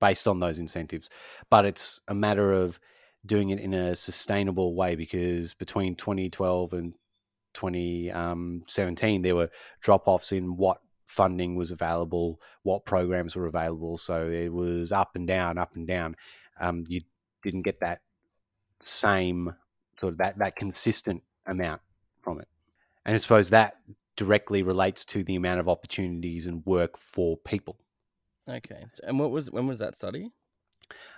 [0.00, 1.10] based on those incentives.
[1.50, 2.80] But it's a matter of
[3.24, 6.94] doing it in a sustainable way because between 2012 and
[7.54, 13.98] 2017, there were drop offs in what funding was available, what programs were available.
[13.98, 16.16] So it was up and down, up and down.
[16.60, 17.00] Um, you
[17.42, 18.00] didn't get that
[18.80, 19.54] same
[19.98, 21.82] sort of that, that consistent amount
[22.22, 22.48] from it.
[23.04, 23.76] And I suppose that
[24.16, 27.78] directly relates to the amount of opportunities and work for people.
[28.48, 28.84] Okay.
[29.04, 30.30] And what was when was that study?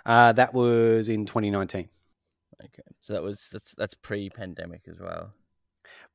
[0.05, 1.89] Uh, that was in 2019,
[2.63, 2.83] Okay.
[2.99, 5.33] So that was that's that's pre-pandemic as well.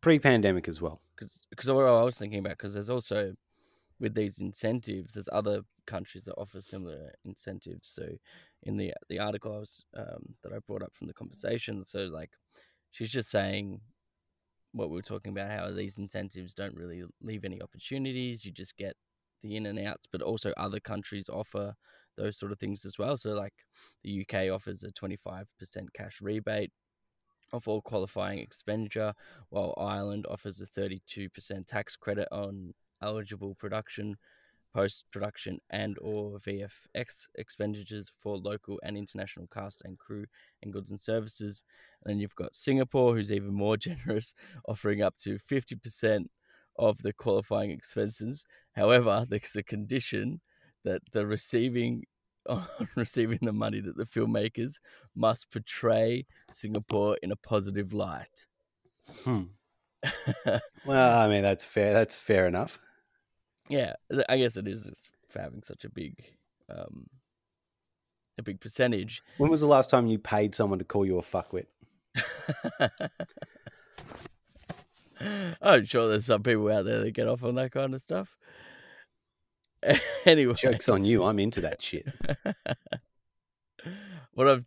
[0.00, 1.00] pre pandemic as well.
[1.14, 3.34] Because because what I was thinking about because there's also
[4.00, 7.88] with these incentives, there's other countries that offer similar incentives.
[7.88, 8.06] So
[8.64, 12.06] in the the article I was um, that I brought up from the conversation, so
[12.06, 12.30] like
[12.90, 13.80] she's just saying
[14.72, 18.44] what we were talking about how these incentives don't really leave any opportunities.
[18.44, 18.94] You just get
[19.42, 21.74] the in and outs, but also other countries offer
[22.16, 23.16] those sort of things as well.
[23.16, 23.54] So like
[24.02, 25.44] the UK offers a 25%
[25.94, 26.72] cash rebate
[27.52, 29.14] of all qualifying expenditure,
[29.48, 31.30] while Ireland offers a 32%
[31.66, 34.16] tax credit on eligible production,
[34.74, 40.26] post-production and or VFX expenditures for local and international cast and crew
[40.62, 41.64] and goods and services.
[42.04, 44.34] And then you've got Singapore, who's even more generous,
[44.66, 46.26] offering up to 50%
[46.78, 48.46] of the qualifying expenses.
[48.72, 50.40] However, there's a condition
[50.84, 52.04] that the receiving
[52.48, 54.76] on receiving the money that the filmmakers
[55.14, 58.46] must portray Singapore in a positive light.
[59.24, 59.42] Hmm.
[60.86, 61.92] Well, I mean that's fair.
[61.92, 62.78] That's fair enough.
[63.68, 63.94] Yeah,
[64.28, 66.24] I guess it is just having such a big,
[66.70, 67.06] um,
[68.38, 69.22] a big percentage.
[69.38, 71.66] When was the last time you paid someone to call you a fuckwit?
[75.60, 78.36] I'm sure there's some people out there that get off on that kind of stuff.
[80.24, 81.24] anyway, Jokes on you.
[81.24, 82.06] I'm into that shit.
[84.32, 84.64] what I'm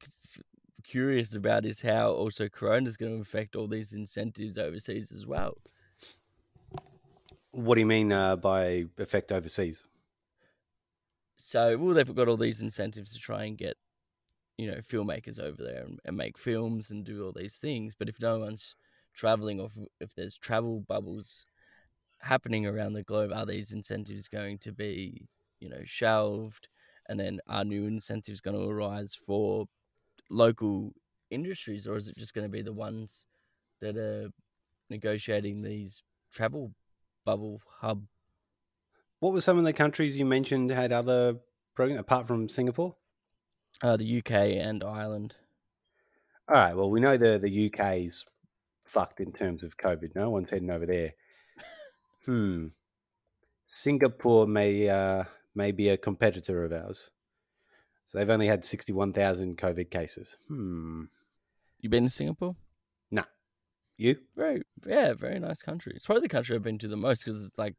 [0.84, 5.26] curious about is how also Corona is going to affect all these incentives overseas as
[5.26, 5.58] well.
[7.52, 9.86] What do you mean uh, by effect overseas?
[11.38, 13.76] So, well, they've got all these incentives to try and get,
[14.58, 17.96] you know, filmmakers over there and, and make films and do all these things.
[17.98, 18.76] But if no one's
[19.14, 21.46] traveling, or if, there's travel bubbles
[22.20, 25.28] happening around the globe, are these incentives going to be,
[25.60, 26.70] you know, shelved?
[27.10, 29.66] And then are new incentives going to arise for
[30.30, 30.94] local
[31.32, 33.26] industries, or is it just going to be the ones
[33.82, 34.30] that are
[34.90, 36.72] negotiating these travel
[37.26, 38.06] bubble hub
[39.20, 41.38] What were some of the countries you mentioned had other
[41.76, 42.96] programs apart from Singapore?
[43.82, 45.36] uh, the UK and Ireland?
[46.48, 46.76] All right.
[46.76, 48.26] Well, we know the the UK's
[48.84, 50.14] fucked in terms of COVID.
[50.16, 51.14] No one's heading over there.
[52.26, 52.68] Hmm.
[53.66, 55.24] Singapore may uh,
[55.56, 57.10] may be a competitor of ours.
[58.06, 60.38] So they've only had sixty one thousand COVID cases.
[60.48, 61.06] Hmm.
[61.80, 62.56] You been to Singapore?
[64.02, 65.94] You Very, yeah, very nice country.
[65.96, 67.76] It's probably the country I've been to the most because it's like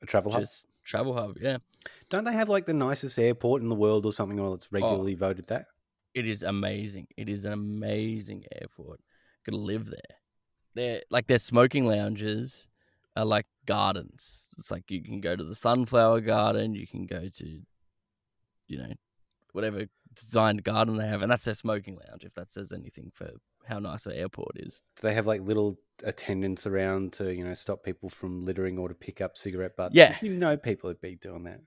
[0.00, 0.42] a travel hub?
[0.42, 1.36] just travel hub.
[1.40, 1.58] Yeah,
[2.10, 4.78] Don't they have like the nicest airport in the world or something, or it's Oh.
[4.78, 5.66] regularly voted that?
[6.14, 7.06] it is amazing.
[7.16, 9.00] It is an amazing airport.
[9.44, 10.16] Could live there.
[10.74, 12.68] They're like their smoking lounges
[13.16, 14.48] are like gardens.
[14.58, 17.62] It's like you can go to the sunflower garden, you can go to,
[18.68, 18.92] you know,
[19.52, 22.22] whatever designed garden they have, and that's their smoking lounge.
[22.24, 23.30] If that says anything for
[23.66, 24.80] how nice an airport is.
[24.96, 28.88] Do they have like little attendants around to you know stop people from littering or
[28.88, 29.94] to pick up cigarette butts?
[29.94, 30.16] Yeah.
[30.20, 31.60] you know people would be doing that.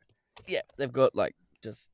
[0.48, 1.90] Yeah, they've got like just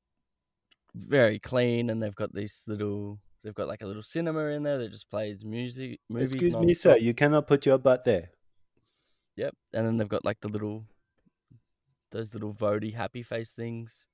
[0.95, 3.19] very clean, and they've got these little.
[3.43, 5.99] They've got like a little cinema in there that just plays music.
[6.09, 8.29] Movies Excuse me, sir, you cannot put your butt there.
[9.35, 10.85] Yep, and then they've got like the little,
[12.11, 14.05] those little Vody happy face things,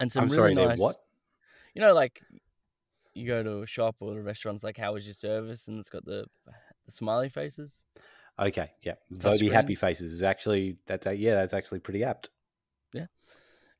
[0.00, 0.78] and some I'm really sorry, nice.
[0.78, 0.96] what?
[1.74, 2.20] You know, like
[3.20, 5.78] you go to a shop or a restaurant, it's like, "How was your service?" and
[5.78, 6.26] it's got the
[6.86, 7.82] the smiley faces.
[8.38, 12.30] Okay, yeah, Vody happy faces is actually that's a, yeah that's actually pretty apt.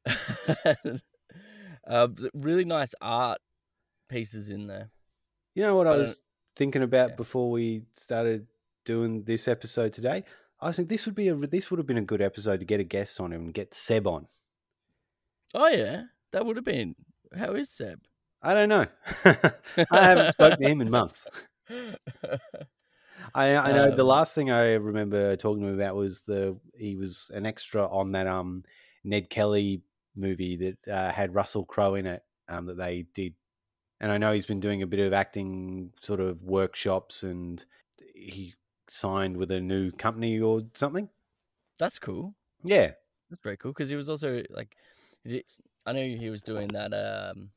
[1.87, 3.39] uh, really nice art
[4.09, 4.91] pieces in there.
[5.55, 6.21] You know what I, I was
[6.57, 7.17] thinking about yeah.
[7.17, 8.47] before we started
[8.85, 10.25] doing this episode today?
[10.61, 12.67] I was thinking this would be a this would have been a good episode to
[12.67, 14.27] get a guest on and get Seb on.
[15.55, 16.95] Oh yeah, that would have been.
[17.37, 18.01] How is Seb?
[18.43, 18.87] I don't know.
[19.91, 21.27] I haven't spoken to him in months.
[23.35, 26.59] I, I know the Um, last thing I remember talking to him about was the
[26.75, 28.65] he was an extra on that um
[29.05, 29.83] Ned Kelly
[30.17, 33.35] movie that uh, had Russell Crowe in it um, that they did,
[34.01, 37.65] and I know he's been doing a bit of acting sort of workshops and
[38.15, 38.55] he
[38.89, 41.09] signed with a new company or something.
[41.79, 42.35] That's cool.
[42.65, 42.93] Yeah,
[43.31, 44.77] That's very cool because he was also like,
[45.87, 47.51] I know he was doing that um,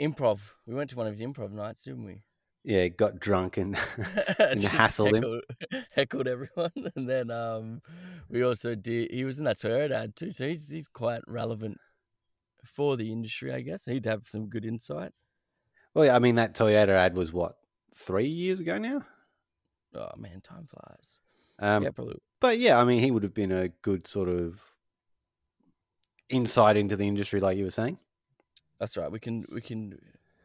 [0.00, 0.40] improv.
[0.66, 2.22] We went to one of his improv nights, didn't we?
[2.66, 3.76] yeah, got drunk and
[4.40, 5.22] and hassled him?
[5.22, 5.42] heckled,
[5.94, 7.80] heckled everyone, and then um,
[8.28, 9.12] we also did.
[9.12, 11.78] He was in that Toyota ad too, so he's he's quite relevant
[12.64, 13.84] for the industry, I guess.
[13.84, 15.12] He'd have some good insight.
[15.94, 17.56] well, yeah, I mean that Toyota ad was what
[17.94, 19.04] three years ago now.
[19.94, 21.20] Oh man, time flies.
[21.60, 22.18] Um, yeah, probably.
[22.40, 24.60] but yeah, I mean, he would have been a good sort of
[26.28, 27.98] insight into the industry, like you were saying.
[28.78, 29.10] That's right.
[29.10, 29.98] We can we can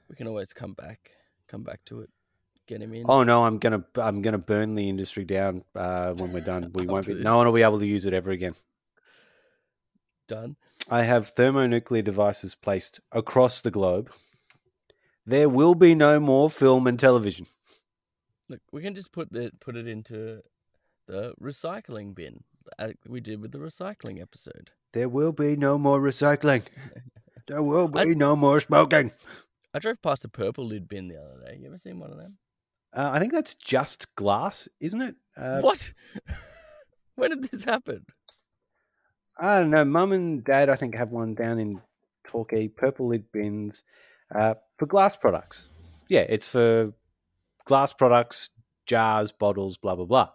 [0.10, 1.12] we can always come back
[1.48, 2.10] come back to it.
[2.68, 3.06] Get him in.
[3.08, 6.72] Oh no, I'm gonna I'm gonna burn the industry down uh, when we're done.
[6.74, 7.16] We won't be.
[7.16, 8.54] No one will be able to use it ever again.
[10.28, 10.56] Done.
[10.90, 14.12] I have thermonuclear devices placed across the globe.
[15.26, 17.48] There will be no more film and television.
[18.48, 20.42] Look, we can just put it put it into
[21.08, 22.44] the recycling bin,
[22.80, 24.72] like we did with the recycling episode.
[24.94, 26.64] There will be no more recycling.
[27.48, 29.12] There will be I- no more smoking.
[29.74, 31.58] I drove past a purple lid bin the other day.
[31.62, 32.38] You ever seen one of them?
[32.94, 35.16] Uh, I think that's just glass, isn't it?
[35.38, 35.94] Uh, what?
[37.16, 38.06] when did this happen?
[39.40, 39.86] I don't know.
[39.86, 41.82] Mum and Dad, I think, have one down in
[42.28, 42.68] Torquay.
[42.68, 43.84] Purple lid bins
[44.36, 45.68] uh, for glass products.
[46.10, 46.94] Yeah, it's for
[47.66, 48.50] glass products,
[48.86, 50.30] jars, bottles, blah blah blah.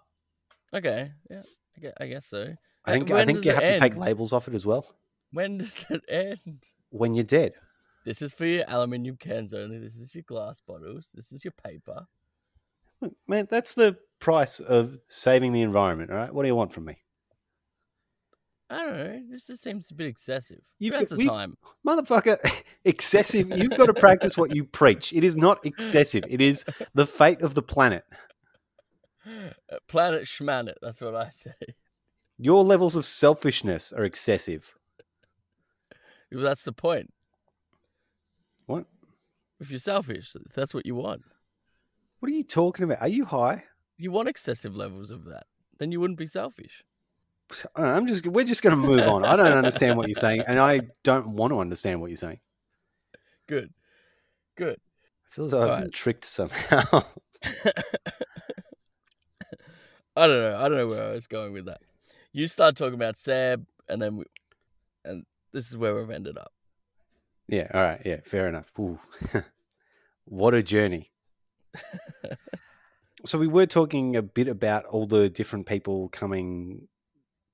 [0.74, 1.42] Okay, yeah,
[1.76, 2.54] I guess, I guess so.
[2.86, 4.86] I think I think you have to take labels off it as well
[5.32, 6.64] When does it end?
[6.90, 7.52] When you're dead.
[8.04, 9.78] This is for your aluminium cans only.
[9.78, 11.10] This is your glass bottles.
[11.14, 12.06] This is your paper.
[13.00, 16.10] Look, man, that's the price of saving the environment.
[16.10, 16.98] All right, what do you want from me,
[18.70, 19.22] I don't know.
[19.30, 20.60] This just seems a bit excessive.
[20.78, 21.56] You've got- the time?
[21.86, 22.36] motherfucker?
[22.84, 23.50] Excessive.
[23.50, 25.12] You've got to practice what you preach.
[25.12, 26.24] It is not excessive.
[26.28, 28.04] It is the fate of the planet.
[29.88, 30.74] Planet schmanet.
[30.82, 31.52] That's what I say.
[32.38, 34.75] Your levels of selfishness are excessive.
[36.30, 37.12] That's the point.
[38.66, 38.86] What?
[39.60, 41.22] If you're selfish, if that's what you want.
[42.20, 43.00] What are you talking about?
[43.00, 43.64] Are you high?
[43.98, 45.44] You want excessive levels of that.
[45.78, 46.84] Then you wouldn't be selfish.
[47.78, 48.26] Know, I'm just.
[48.26, 49.24] We're just going to move on.
[49.24, 52.40] I don't understand what you're saying, and I don't want to understand what you're saying.
[53.46, 53.72] Good.
[54.56, 54.78] Good.
[54.78, 56.82] I feel as though I've been tricked somehow.
[60.16, 60.56] I don't know.
[60.58, 61.80] I don't know where I was going with that.
[62.32, 64.24] You start talking about Seb, and then we,
[65.56, 66.52] this is where we've ended up.
[67.48, 67.68] yeah.
[67.72, 68.02] All right.
[68.04, 68.18] Yeah.
[68.24, 68.70] Fair enough.
[68.78, 68.98] Ooh.
[70.26, 71.12] what a journey.
[73.24, 76.88] so we were talking a bit about all the different people coming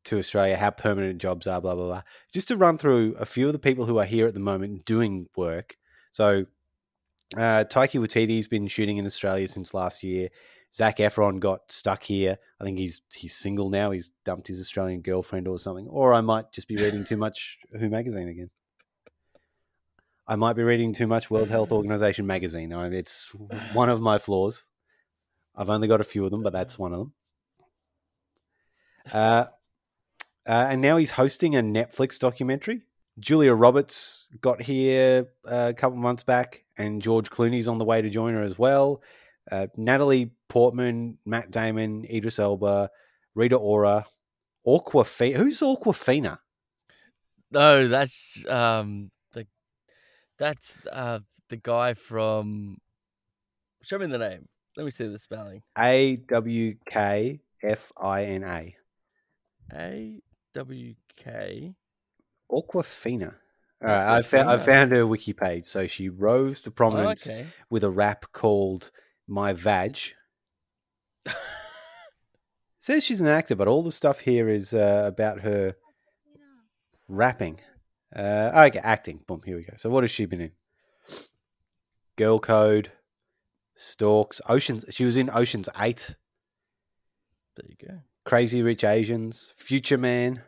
[0.05, 2.03] to Australia, how permanent jobs are, blah blah blah.
[2.32, 4.84] Just to run through a few of the people who are here at the moment
[4.84, 5.76] doing work.
[6.11, 6.46] So,
[7.36, 10.28] uh, Taika Waititi's been shooting in Australia since last year.
[10.74, 12.38] Zac Efron got stuck here.
[12.60, 13.90] I think he's he's single now.
[13.90, 15.86] He's dumped his Australian girlfriend or something.
[15.88, 18.50] Or I might just be reading too much Who magazine again.
[20.26, 22.72] I might be reading too much World Health Organization magazine.
[22.72, 23.34] I it's
[23.74, 24.64] one of my flaws.
[25.54, 27.12] I've only got a few of them, but that's one of them.
[29.12, 29.44] Uh,
[30.48, 32.82] uh, and now he's hosting a Netflix documentary.
[33.18, 38.00] Julia Roberts got here uh, a couple months back, and George Clooney's on the way
[38.00, 39.02] to join her as well.
[39.50, 42.90] Uh, Natalie Portman, Matt Damon, Idris Elba,
[43.34, 44.05] Rita Ora,
[44.66, 45.36] Awkwafina.
[45.36, 46.40] Who's Awkwafina?
[47.50, 49.46] No, that's um the
[50.38, 52.76] that's uh the guy from.
[53.82, 54.46] Show me the name.
[54.76, 55.62] Let me see the spelling.
[55.78, 58.76] A W K F I N A.
[59.74, 60.20] A
[60.53, 61.74] W K.
[62.50, 63.36] Awkwafina.
[63.82, 65.66] All right, I found I found her wiki page.
[65.66, 67.46] So she rose to Oh, prominence okay.
[67.70, 68.90] with a rap called
[69.26, 69.98] "My Vag."
[72.78, 75.76] Says she's an actor, but all the stuff here is uh, about her
[77.06, 77.60] rapping.
[78.14, 79.20] Uh, okay, acting.
[79.26, 79.40] Boom.
[79.44, 79.74] Here we go.
[79.76, 80.50] So what has she been in?
[82.16, 82.90] Girl Code,
[83.76, 84.84] Storks, Oceans.
[84.90, 86.14] She was in Oceans Eight,
[87.56, 88.00] There you go.
[88.24, 90.42] Crazy Rich Asians, Future Man.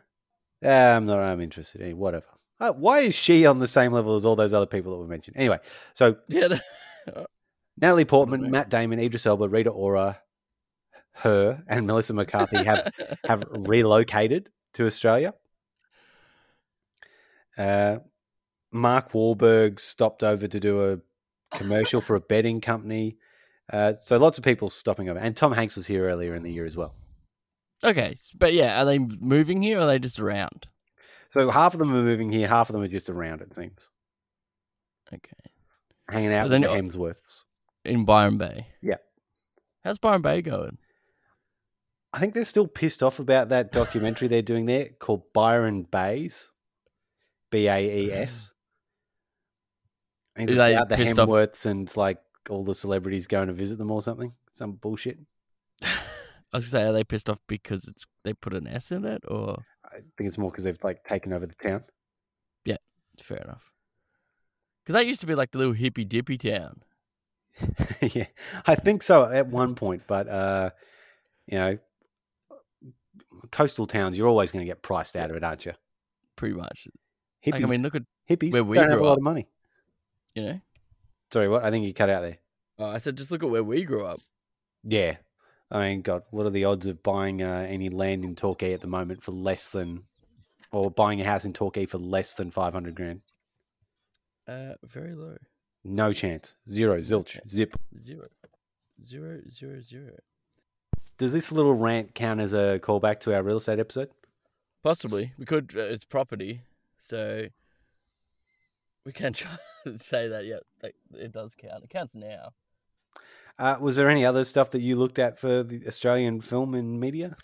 [0.63, 1.19] Ah, I'm not.
[1.19, 2.25] I'm interested in whatever.
[2.59, 5.07] Uh, why is she on the same level as all those other people that were
[5.07, 5.37] mentioned?
[5.37, 5.59] Anyway,
[5.93, 6.57] so Yeah.
[7.77, 8.51] Natalie Portman.
[8.51, 10.19] Matt Damon, Idris Elba, Rita Ora,
[11.15, 12.91] her, and Melissa McCarthy have
[13.27, 15.33] have relocated to Australia.
[17.57, 17.97] Uh,
[18.71, 20.99] Mark Wahlberg stopped over to do a
[21.57, 23.17] commercial for a betting company.
[23.71, 26.51] Uh, so lots of people stopping over, and Tom Hanks was here earlier in the
[26.51, 26.93] year as well.
[27.83, 30.67] okay, but yeah, are they moving here or are they just around?
[31.29, 33.41] So half of them are moving here, half of them are just around.
[33.41, 33.89] It seems
[35.13, 35.51] Okay.
[36.09, 37.45] hanging out with the Hemsworths.
[37.83, 38.67] In Byron Bay.
[38.81, 38.97] Yeah.
[39.83, 40.77] How's Byron Bay going?
[42.15, 46.49] I think they're still pissed off about that documentary they're doing there called Byron Bays,
[47.51, 48.53] B A E S.
[50.37, 53.77] And It's Are about the pissed off- and like all the celebrities going to visit
[53.77, 54.33] them or something.
[54.51, 55.19] Some bullshit.
[55.83, 55.87] I
[56.53, 59.25] was gonna say, are they pissed off because it's they put an S in it,
[59.27, 61.83] or I think it's more because they've like taken over the town.
[62.63, 62.77] Yeah,
[63.21, 63.69] fair enough?
[64.85, 66.81] Because that used to be like the little hippy dippy town.
[68.01, 68.27] yeah,
[68.65, 70.69] I think so at one point, but uh,
[71.47, 71.77] you know,
[73.51, 75.73] coastal towns, you're always going to get priced out of it, aren't you?
[76.35, 76.87] Pretty much.
[77.45, 79.17] Hippies, Like, I mean, look at hippies where we don't have a lot up.
[79.19, 79.47] of money.
[80.33, 80.59] you know.
[81.31, 81.63] Sorry, what?
[81.63, 82.37] I think you cut out there.
[82.77, 84.19] Oh, I said, just look at where we grew up.
[84.83, 85.17] Yeah.
[85.71, 88.81] I mean, God, what are the odds of buying uh, any land in Torquay at
[88.81, 90.03] the moment for less than,
[90.71, 93.21] or buying a house in Torquay for less than 500 grand?
[94.47, 95.37] Uh, very low.
[95.83, 96.55] No chance.
[96.69, 97.75] Zero, zilch, zip.
[97.97, 98.25] Zero.
[99.03, 100.11] Zero, zero, zero.
[101.17, 104.09] Does this little rant count as a callback to our real estate episode?
[104.83, 105.33] Possibly.
[105.37, 105.73] We could.
[105.75, 106.61] Uh, it's property,
[106.99, 107.47] so
[109.05, 110.45] we can try to say that.
[110.45, 111.83] Yeah, that, it does count.
[111.83, 112.49] It counts now.
[113.57, 116.99] Uh, was there any other stuff that you looked at for the Australian film and
[116.99, 117.37] media?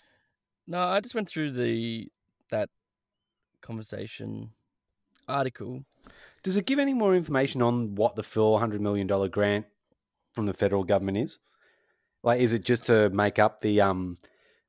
[0.66, 2.08] No, I just went through the
[2.50, 2.68] that
[3.62, 4.50] conversation
[5.26, 5.84] article.
[6.42, 9.66] Does it give any more information on what the $400 million grant
[10.32, 11.38] from the federal government is?
[12.22, 14.16] Like, is it just to make up the um,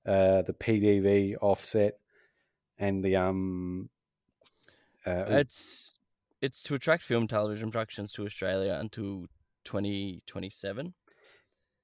[0.05, 1.99] uh, the PDV offset
[2.79, 3.89] and the um,
[5.05, 5.95] uh, It's
[6.41, 9.27] it's to attract film television productions to Australia until
[9.65, 10.93] 2027.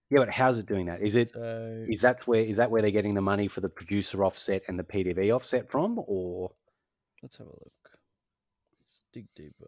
[0.09, 1.01] yeah, but how's it doing that?
[1.01, 3.69] Is it So is that's where is that where they're getting the money for the
[3.69, 6.51] producer offset and the PDV offset from, or
[7.21, 7.71] let's have a look.
[8.79, 9.67] Let's dig deeper.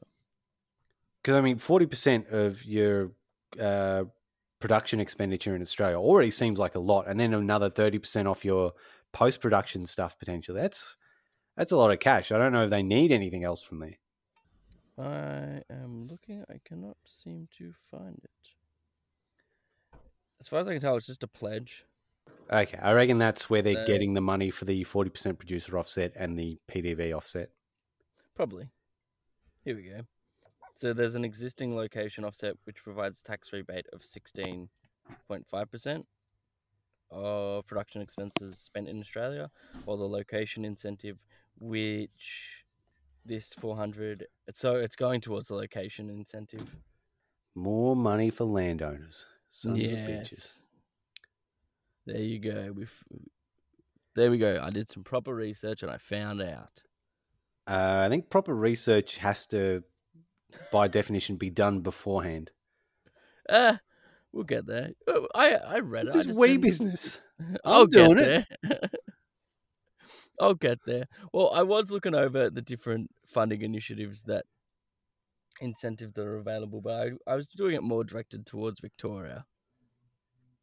[1.21, 3.11] because I mean, forty percent of your
[3.59, 4.05] uh,
[4.61, 8.45] production expenditure in Australia already seems like a lot, and then another thirty percent off
[8.45, 8.73] your
[9.11, 10.61] post production stuff potentially.
[10.61, 10.95] That's
[11.57, 12.31] that's a lot of cash.
[12.31, 13.97] I don't know if they need anything else from there.
[14.97, 16.43] I am looking.
[16.49, 19.99] I cannot seem to find it.
[20.39, 21.85] As far as I can tell, it's just a pledge.
[22.51, 26.13] Okay, I reckon that's where they're getting the money for the forty percent producer offset
[26.15, 27.49] and the PDV offset.
[28.35, 28.69] Probably.
[29.63, 30.01] Here we go.
[30.75, 36.03] So there's an existing location offset which provides tax rebate of 16.5%
[37.11, 39.49] of production expenses spent in Australia,
[39.85, 41.17] while the location incentive,
[41.59, 42.63] which
[43.25, 46.75] this 400, so it's going towards the location incentive.
[47.53, 50.53] More money for landowners, sons of bitches.
[52.05, 52.71] There you go.
[52.73, 53.03] We've,
[54.15, 54.61] there we go.
[54.63, 56.81] I did some proper research and I found out.
[57.67, 59.83] Uh, I think proper research has to,
[60.71, 62.51] by definition, be done beforehand.
[63.49, 63.77] Uh,
[64.31, 64.91] we'll get there.
[65.07, 66.17] Oh, I I read It's it.
[66.17, 67.21] I just just wee didn't- business.
[67.65, 68.47] I'll get doing there.
[70.39, 71.05] I'll get there.
[71.33, 74.45] Well, I was looking over the different funding initiatives that
[75.59, 76.93] incentive that are available, but
[77.27, 79.45] I, I was doing it more directed towards Victoria.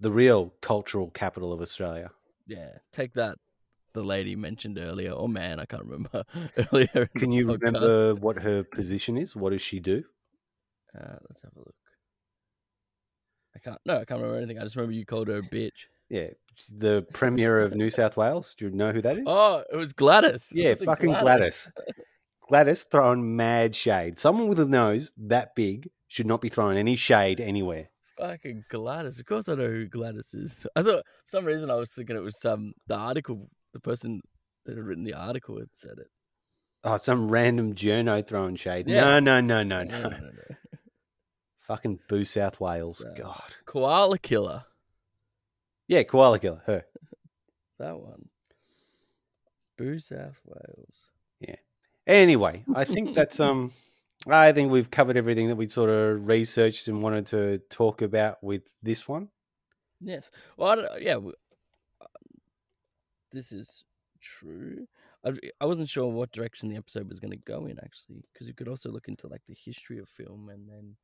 [0.01, 2.11] The real cultural capital of Australia.
[2.47, 3.36] Yeah, take that.
[3.95, 6.24] The lady mentioned earlier, or man, I can't remember
[6.72, 7.09] earlier.
[7.16, 7.62] Can you podcast.
[7.62, 9.34] remember what her position is?
[9.34, 10.05] What does she do?
[10.99, 11.74] Uh, let's have a look.
[13.57, 13.80] I can't.
[13.84, 14.59] No, I can't remember anything.
[14.59, 15.86] I just remember you called her a bitch.
[16.11, 16.28] Yeah,
[16.72, 18.55] the Premier of New South Wales.
[18.55, 19.24] Do you know who that is?
[19.26, 20.49] Oh, it was Gladys.
[20.53, 21.70] yeah, Was fucking Gladys.
[22.49, 24.18] Gladys throwing mad shade.
[24.18, 27.91] Someone with a nose that big should not be throwing any shade anywhere.
[28.16, 29.20] Fucking Gladys.
[29.20, 30.66] Of course, I know who Gladys is.
[30.74, 34.21] I thought for some reason I was thinking it was um the article, the person
[34.66, 36.09] that had written the article had said it.
[36.85, 38.89] Oh, some random journo throwing shade.
[38.89, 39.01] Yeah.
[39.01, 40.03] No, no, no, no, no.
[40.03, 40.57] No, no, no.
[41.61, 42.99] Fucking Boo South Wales.
[42.99, 43.57] So- God.
[43.66, 44.64] Koala killer.
[45.87, 46.62] Yeah, koala killer.
[46.66, 46.85] Her.
[47.79, 48.29] That one.
[49.77, 51.05] Boo South Wales.
[51.41, 51.55] Yeah.
[52.09, 53.71] Anyway, I think that's um.
[54.27, 58.43] I think we've covered everything that we sort of researched and wanted to talk about
[58.43, 59.29] with this one.
[60.01, 60.33] Yes.
[60.57, 61.19] Well, I don't, yeah.
[63.29, 63.85] Uh, This is
[64.20, 64.87] true.
[65.24, 68.49] I, I wasn't sure what direction the episode was going to go in actually, because
[68.49, 70.97] you could also look into like the history of film and then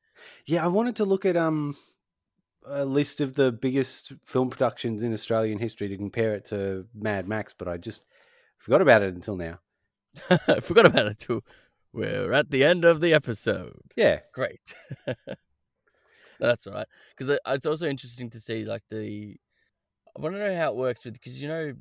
[0.47, 1.77] Yeah, I wanted to look at um
[2.67, 7.29] a list of the biggest film productions in Australian history to compare it to Mad
[7.29, 8.05] Max, but I just
[8.59, 9.61] forgot about it until now.
[10.49, 11.43] I forgot about it too.
[11.93, 13.81] We're at the end of the episode.
[13.97, 14.75] Yeah, Great.
[16.41, 16.87] That's all right.
[17.17, 19.37] Because it's also interesting to see like the.
[20.17, 21.75] I want to know how it works with because you know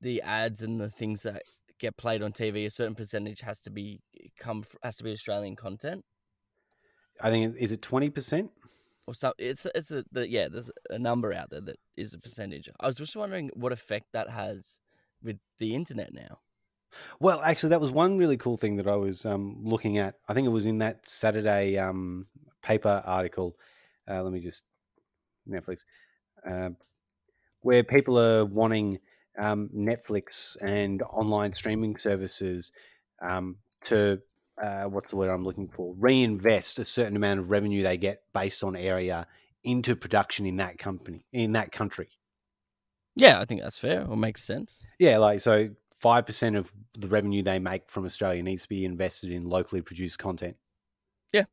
[0.00, 1.42] the ads and the things that
[1.78, 2.66] get played on TV.
[2.66, 4.00] A certain percentage has to be
[4.38, 6.04] come has to be Australian content.
[7.20, 8.52] I think is it twenty percent?
[9.08, 12.18] or so it's it's a, the yeah there's a number out there that is a
[12.18, 14.78] percentage i was just wondering what effect that has
[15.22, 16.38] with the internet now
[17.20, 20.14] Well, actually, that was one really cool thing that I was um, looking at.
[20.26, 22.28] I think it was in that Saturday um,
[22.62, 23.56] paper article.
[24.08, 24.64] Uh, let me just
[25.46, 25.84] Netflix,
[26.46, 26.70] uh,
[27.60, 29.00] where people are wanting
[29.38, 32.72] um, Netflix and online streaming services
[33.20, 34.20] um, to
[34.62, 35.94] uh, what's the word I'm looking for?
[35.96, 39.26] Reinvest a certain amount of revenue they get based on area
[39.62, 42.08] into production in that company in that country.
[43.16, 47.08] yeah i think that's fair or makes sense Yeah, like so five percent of the
[47.08, 50.56] revenue they make from Australia needs to be invested in locally produced content.
[51.32, 51.44] Yeah.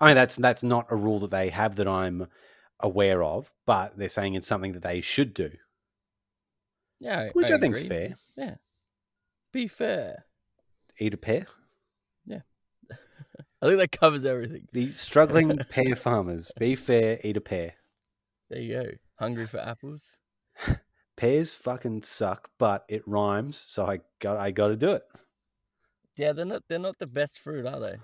[0.00, 2.28] I mean that's that's not a rule that they have that I'm
[2.78, 5.50] aware of, but they're saying it's something that they should do,
[7.00, 7.88] yeah which I, think's agree.
[7.88, 8.14] fair.
[8.36, 8.54] yeah
[9.52, 10.24] be fair
[10.98, 11.46] Eat a pear.
[12.26, 12.40] Yeah,
[13.62, 16.52] I think that covers everything The struggling pear farmers.
[16.58, 17.72] Be fair, eat a pear.
[18.50, 20.18] there you go hungry for apples
[21.16, 25.02] Pears fucking suck, but it rhymes, so I got I got to do it.
[26.16, 27.96] yeah they're not they're not the best fruit are they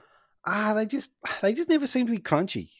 [0.48, 1.10] Ah, they just
[1.42, 2.70] they just never seem to be crunchy.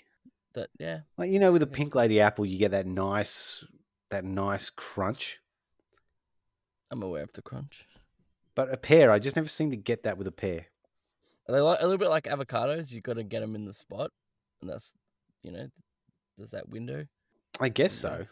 [0.55, 3.65] that yeah Like you know, with a pink lady apple, you get that nice
[4.11, 5.41] that nice crunch.
[6.91, 7.87] I'm aware of the crunch
[8.55, 10.67] But a pear, I just never seem to get that with a pear.
[11.49, 13.75] are they like a little bit like avocados You've got to get them in the
[13.75, 14.11] spot
[14.61, 14.95] and that's
[15.43, 15.69] you know
[16.39, 17.07] there's that window
[17.61, 18.27] I guess so.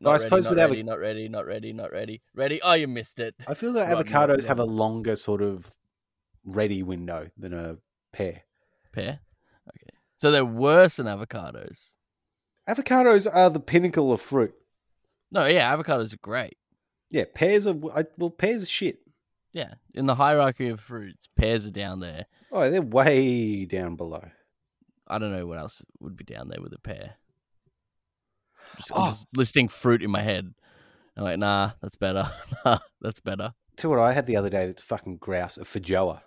[0.00, 2.60] not I ready, suppose not with ready, avo- not ready not ready not ready ready
[2.62, 5.76] oh you missed it I feel that avocados have a longer sort of
[6.44, 7.78] ready window than a
[8.12, 8.42] pear.
[8.92, 9.20] Pear.
[9.70, 9.96] Okay.
[10.18, 11.92] So they're worse than avocados.
[12.68, 14.54] Avocados are the pinnacle of fruit.
[15.32, 16.56] No, yeah, avocados are great.
[17.14, 18.98] Yeah, pears are I, well, pears are shit.
[19.52, 19.74] Yeah.
[19.94, 22.26] In the hierarchy of fruits, pears are down there.
[22.50, 24.30] Oh, they're way down below.
[25.06, 27.14] I don't know what else would be down there with a pear.
[28.78, 29.02] Just, Oh.
[29.02, 30.54] I'm just listing fruit in my head.
[31.16, 32.32] I'm like, nah, that's better.
[32.64, 33.54] nah, that's better.
[33.76, 36.20] To what I had the other day that's fucking grouse, a feijoa.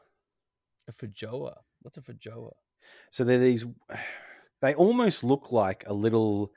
[0.88, 1.56] A feijoa.
[1.82, 2.52] What's a feijoa?
[3.12, 3.66] So they're these
[4.62, 6.54] they almost look like a little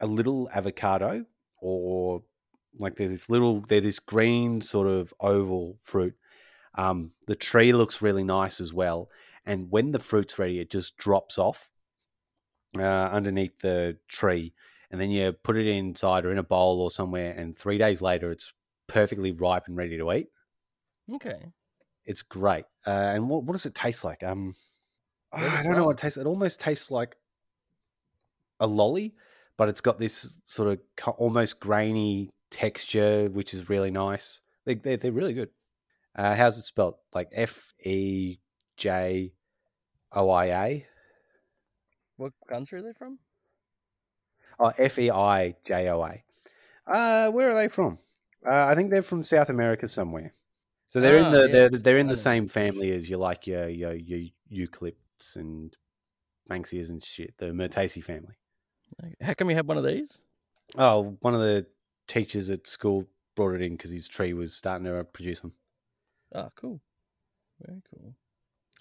[0.00, 1.26] a little avocado
[1.60, 2.22] or
[2.78, 6.14] like they're this little they're this green sort of oval fruit.
[6.76, 9.08] Um, the tree looks really nice as well.
[9.46, 11.70] And when the fruit's ready, it just drops off
[12.78, 14.54] uh, underneath the tree.
[14.90, 17.34] And then you put it inside or in a bowl or somewhere.
[17.36, 18.52] And three days later, it's
[18.86, 20.28] perfectly ripe and ready to eat.
[21.12, 21.52] Okay.
[22.04, 22.64] It's great.
[22.86, 24.22] Uh, and what, what does it taste like?
[24.22, 24.54] Um,
[25.36, 26.18] it I don't know what it tastes.
[26.18, 27.16] It almost tastes like
[28.60, 29.14] a lolly,
[29.56, 34.40] but it's got this sort of almost grainy texture, which is really nice.
[34.64, 35.50] They, they, they're really good.
[36.14, 36.94] Uh, how's it spelled?
[37.12, 38.38] Like F E
[38.76, 39.32] J
[40.12, 40.86] O I A?
[42.16, 43.18] What country are they from?
[44.58, 46.22] Oh, F E I J O A.
[46.86, 47.98] Uh, where are they from?
[48.48, 50.34] Uh, I think they're from South America somewhere.
[50.88, 53.46] So they're in Ah, the yeah, they're they're in the same family as you like
[53.46, 54.20] your your your
[54.52, 55.76] eucalypt Fruits and
[56.50, 57.38] Banksias and shit.
[57.38, 58.34] The Myrtaceae family.
[59.20, 60.18] How come you had one of these?
[60.76, 61.66] Oh, one of the
[62.06, 65.52] teachers at school brought it in because his tree was starting to produce them.
[66.34, 66.80] Oh, ah, cool.
[67.60, 68.14] Very cool.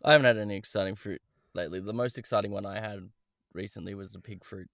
[0.04, 1.22] I haven't had any exciting fruit
[1.54, 1.80] lately.
[1.80, 3.10] The most exciting one I had
[3.54, 4.70] recently was the pig fruit,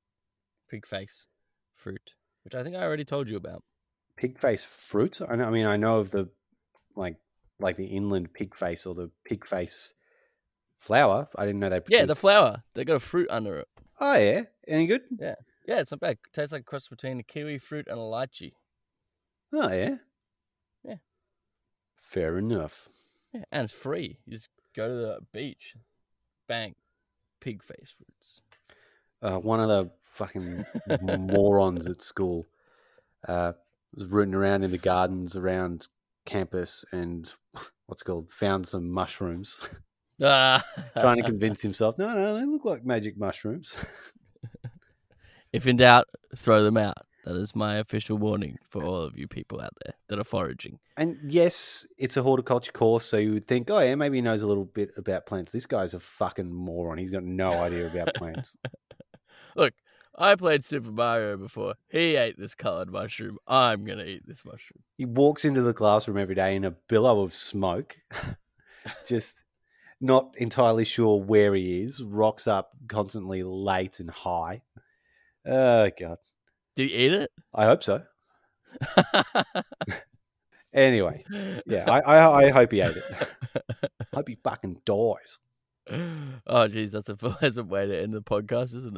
[0.69, 1.27] pig face
[1.75, 3.63] fruit, which I think I already told you about.
[4.15, 5.19] Pig face fruit.
[5.27, 5.45] I know.
[5.45, 6.29] I mean, I know of the
[6.95, 7.17] like
[7.59, 9.93] like the inland pig face or the pig face
[10.77, 11.27] flower.
[11.35, 11.81] I didn't know they.
[11.87, 12.63] Yeah, the flower.
[12.73, 13.67] They got a fruit under it.
[13.99, 15.01] oh yeah, any good?
[15.17, 15.35] Yeah,
[15.77, 16.17] it's not bad.
[16.33, 18.53] tastes like a cross between a kiwi fruit and a lychee.
[19.53, 19.95] Oh yeah.
[20.83, 20.95] Yeah.
[21.93, 22.87] Fair enough.
[23.33, 24.19] Yeah, and it's free.
[24.25, 25.75] You just go to the beach,
[26.47, 26.75] bang,
[27.39, 28.41] pig face fruits.
[29.21, 30.65] uh, one of the fucking
[31.01, 32.47] morons at school
[33.27, 33.53] uh,
[33.93, 35.87] was rooting around in the gardens around
[36.25, 37.31] campus and
[37.85, 39.59] what's called found some mushrooms,
[40.21, 40.63] Ah,
[40.99, 43.73] trying to convince himself, no, no, they look like magic mushrooms.
[45.53, 46.97] if in doubt, throw them out.
[47.25, 50.79] That is my official warning for all of you people out there that are foraging.
[50.97, 54.41] and yes, it's a horticulture course, so you would think, oh yeah, maybe he knows
[54.41, 55.51] a little bit about plants.
[55.51, 56.97] This guy's a fucking moron.
[56.97, 58.55] He's got no idea about plants.
[59.55, 59.73] Look,
[60.17, 61.75] I played Super Mario before.
[61.89, 63.37] He ate this colored mushroom.
[63.47, 64.81] I'm gonna eat this mushroom.
[64.97, 67.97] he walks into the classroom every day in a billow of smoke,
[69.05, 69.43] just
[70.01, 74.61] not entirely sure where he is, rocks up constantly late and high.
[75.49, 76.17] Oh, God.
[76.75, 77.31] Did you eat it?
[77.53, 78.03] I hope so.
[80.71, 81.23] Anyway,
[81.65, 83.03] yeah, I, I, I hope he ate it.
[83.55, 85.39] I hope he fucking dies.
[86.45, 88.97] oh, geez, that's a pleasant way to end the podcast, isn't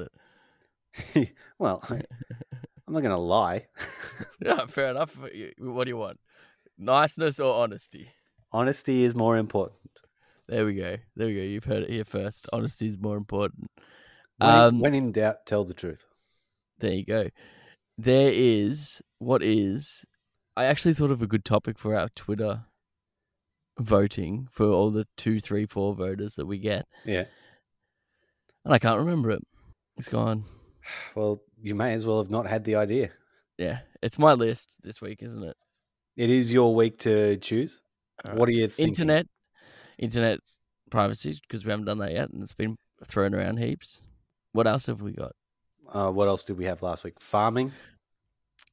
[1.16, 1.32] it?
[1.60, 2.02] well, I,
[2.88, 3.68] I'm not going to lie.
[4.44, 5.18] Yeah, fair enough.
[5.60, 6.20] What do you want?
[6.78, 8.10] Niceness or honesty?
[8.52, 9.80] Honesty is more important.
[10.50, 10.98] There we go.
[11.16, 11.42] There we go.
[11.42, 12.50] You've heard it here first.
[12.52, 13.72] Honesty is more important.
[14.40, 16.04] When, Um, when in doubt, tell the truth.
[16.82, 17.30] There you go.
[17.98, 20.04] There is what is.
[20.58, 22.66] I actually thought of a good topic for our Twitter
[23.80, 27.26] voting for all the two, three, four voters that we get, Yeah.
[28.66, 29.42] and I can't remember it.
[29.98, 30.44] It's gone.
[31.16, 33.12] Well, you may as well have not had the idea.
[33.60, 35.56] Yeah, it's my list this week, isn't it?
[36.18, 37.80] It is your week to choose.
[38.28, 38.88] All What are you thinking?
[38.90, 39.28] Internet,
[40.00, 40.40] internet
[40.90, 42.78] privacy, because we haven't done that yet, and it's been
[43.08, 44.02] thrown around heaps.
[44.54, 45.34] What else have we got?
[45.90, 47.20] Uh, what else did we have last week?
[47.20, 47.72] Farming.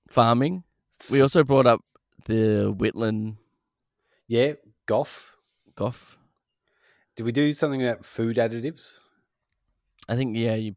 [0.09, 0.65] Farming.
[1.11, 1.81] We also brought up
[2.27, 3.37] the Whitland
[4.27, 4.55] Yeah,
[4.87, 5.37] golf.
[5.75, 6.19] Goff.
[7.17, 8.99] Did we do something about food additives?
[10.09, 10.75] I think yeah, you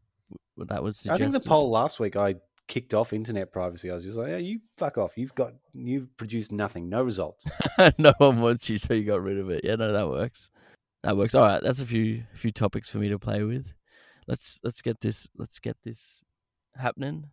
[0.56, 1.06] that was.
[1.06, 2.36] I think the poll last week I
[2.68, 3.90] kicked off internet privacy.
[3.90, 5.16] I was just like, "Yeah, you fuck off.
[5.16, 7.48] You've got you've produced nothing, no results."
[7.98, 9.62] no one wants you, so you got rid of it.
[9.64, 10.50] Yeah, no, that works.
[11.02, 11.34] That works.
[11.34, 13.72] All right, that's a few few topics for me to play with.
[14.26, 16.20] Let's let's get this let's get this
[16.76, 17.30] happening.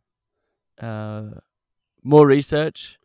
[0.82, 1.32] Uh,
[2.04, 2.98] more research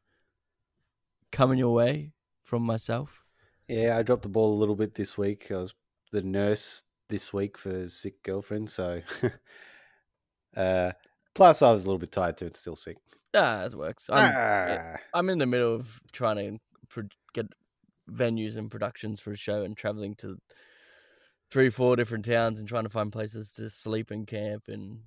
[1.32, 2.12] coming your way
[2.42, 3.24] from myself.
[3.68, 5.50] yeah, I dropped the ball a little bit this week.
[5.50, 5.74] I was
[6.12, 9.00] the nurse this week for sick girlfriend, so
[10.56, 10.92] uh,
[11.34, 12.46] plus I was a little bit tired too.
[12.46, 12.98] It's still sick.
[13.34, 14.08] Ah, that works.
[14.12, 14.96] I'm Ah.
[15.12, 17.46] I'm in the middle of trying to pro- get
[18.10, 20.38] venues and productions for a show and traveling to
[21.54, 24.98] three, four different towns and trying to find places to sleep and camp and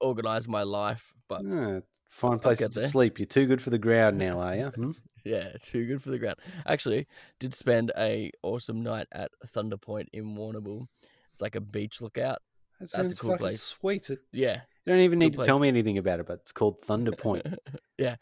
[0.00, 1.12] organize my life.
[1.26, 3.18] But Ah, find places to sleep.
[3.18, 4.66] You're too good for the ground now, are you?
[4.66, 4.92] Hmm?
[5.24, 6.36] yeah, too good for the ground.
[6.64, 7.08] Actually,
[7.40, 10.86] did spend a awesome night at Thunder Point in Warrnambool.
[11.32, 12.38] It's like a beach lookout.
[12.78, 13.62] That a cool place.
[13.62, 14.08] sweet.
[14.32, 14.60] Yeah.
[14.84, 17.10] You don't even need Cool to tell me anything about it, but it's called Thunder
[17.10, 17.44] Point.
[17.98, 18.14] yeah,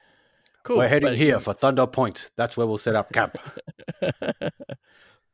[0.63, 0.79] cool.
[0.79, 2.31] We're heading here for Thunder Point.
[2.37, 3.37] That's where we'll set up camp.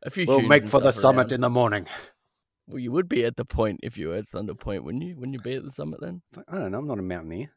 [0.02, 0.26] a few.
[0.26, 1.32] we'll make for the summit around.
[1.32, 1.86] in the morning.
[2.66, 5.16] Well, you would be at the point if you were at Thunder Point, wouldn't you?
[5.16, 6.22] Wouldn't you be at the summit then?
[6.48, 6.78] I don't know.
[6.78, 7.50] I'm not a mountaineer.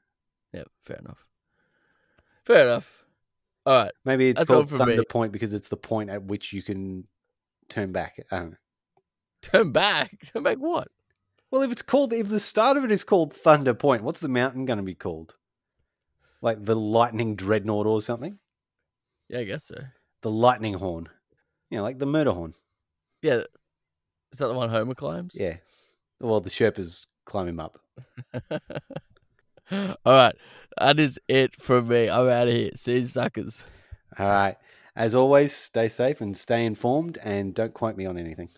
[0.52, 1.26] Yeah, fair enough.
[2.46, 3.04] Fair enough.
[3.66, 3.92] All right.
[4.06, 5.04] Maybe it's That's called Thunder me.
[5.08, 7.06] Point because it's the point at which you can
[7.70, 8.16] turn back.
[8.32, 8.58] I don't know.
[9.44, 10.18] Turn back.
[10.26, 10.88] Turn back what?
[11.52, 14.30] Well, if it's called, if the start of it is called Thunder Point, what's the
[14.30, 15.36] mountain going to be called?
[16.42, 18.40] Like the Lightning Dreadnought or something?
[19.30, 19.76] Yeah, I guess so.
[20.22, 21.10] The Lightning Horn.
[21.74, 22.54] Yeah, like the Murder Horn.
[23.24, 23.42] Yeah.
[24.32, 25.36] Is that the one Homer climbs?
[25.36, 25.58] Yeah.
[26.20, 27.80] Well, the Sherpas climb him up.
[29.72, 30.36] All right.
[30.78, 32.12] That is it from me.
[32.12, 32.70] I'm out of here.
[32.76, 33.66] See you suckers.
[34.20, 34.56] All right.
[34.96, 38.50] As always, stay safe and stay informed and don't quote me on anything.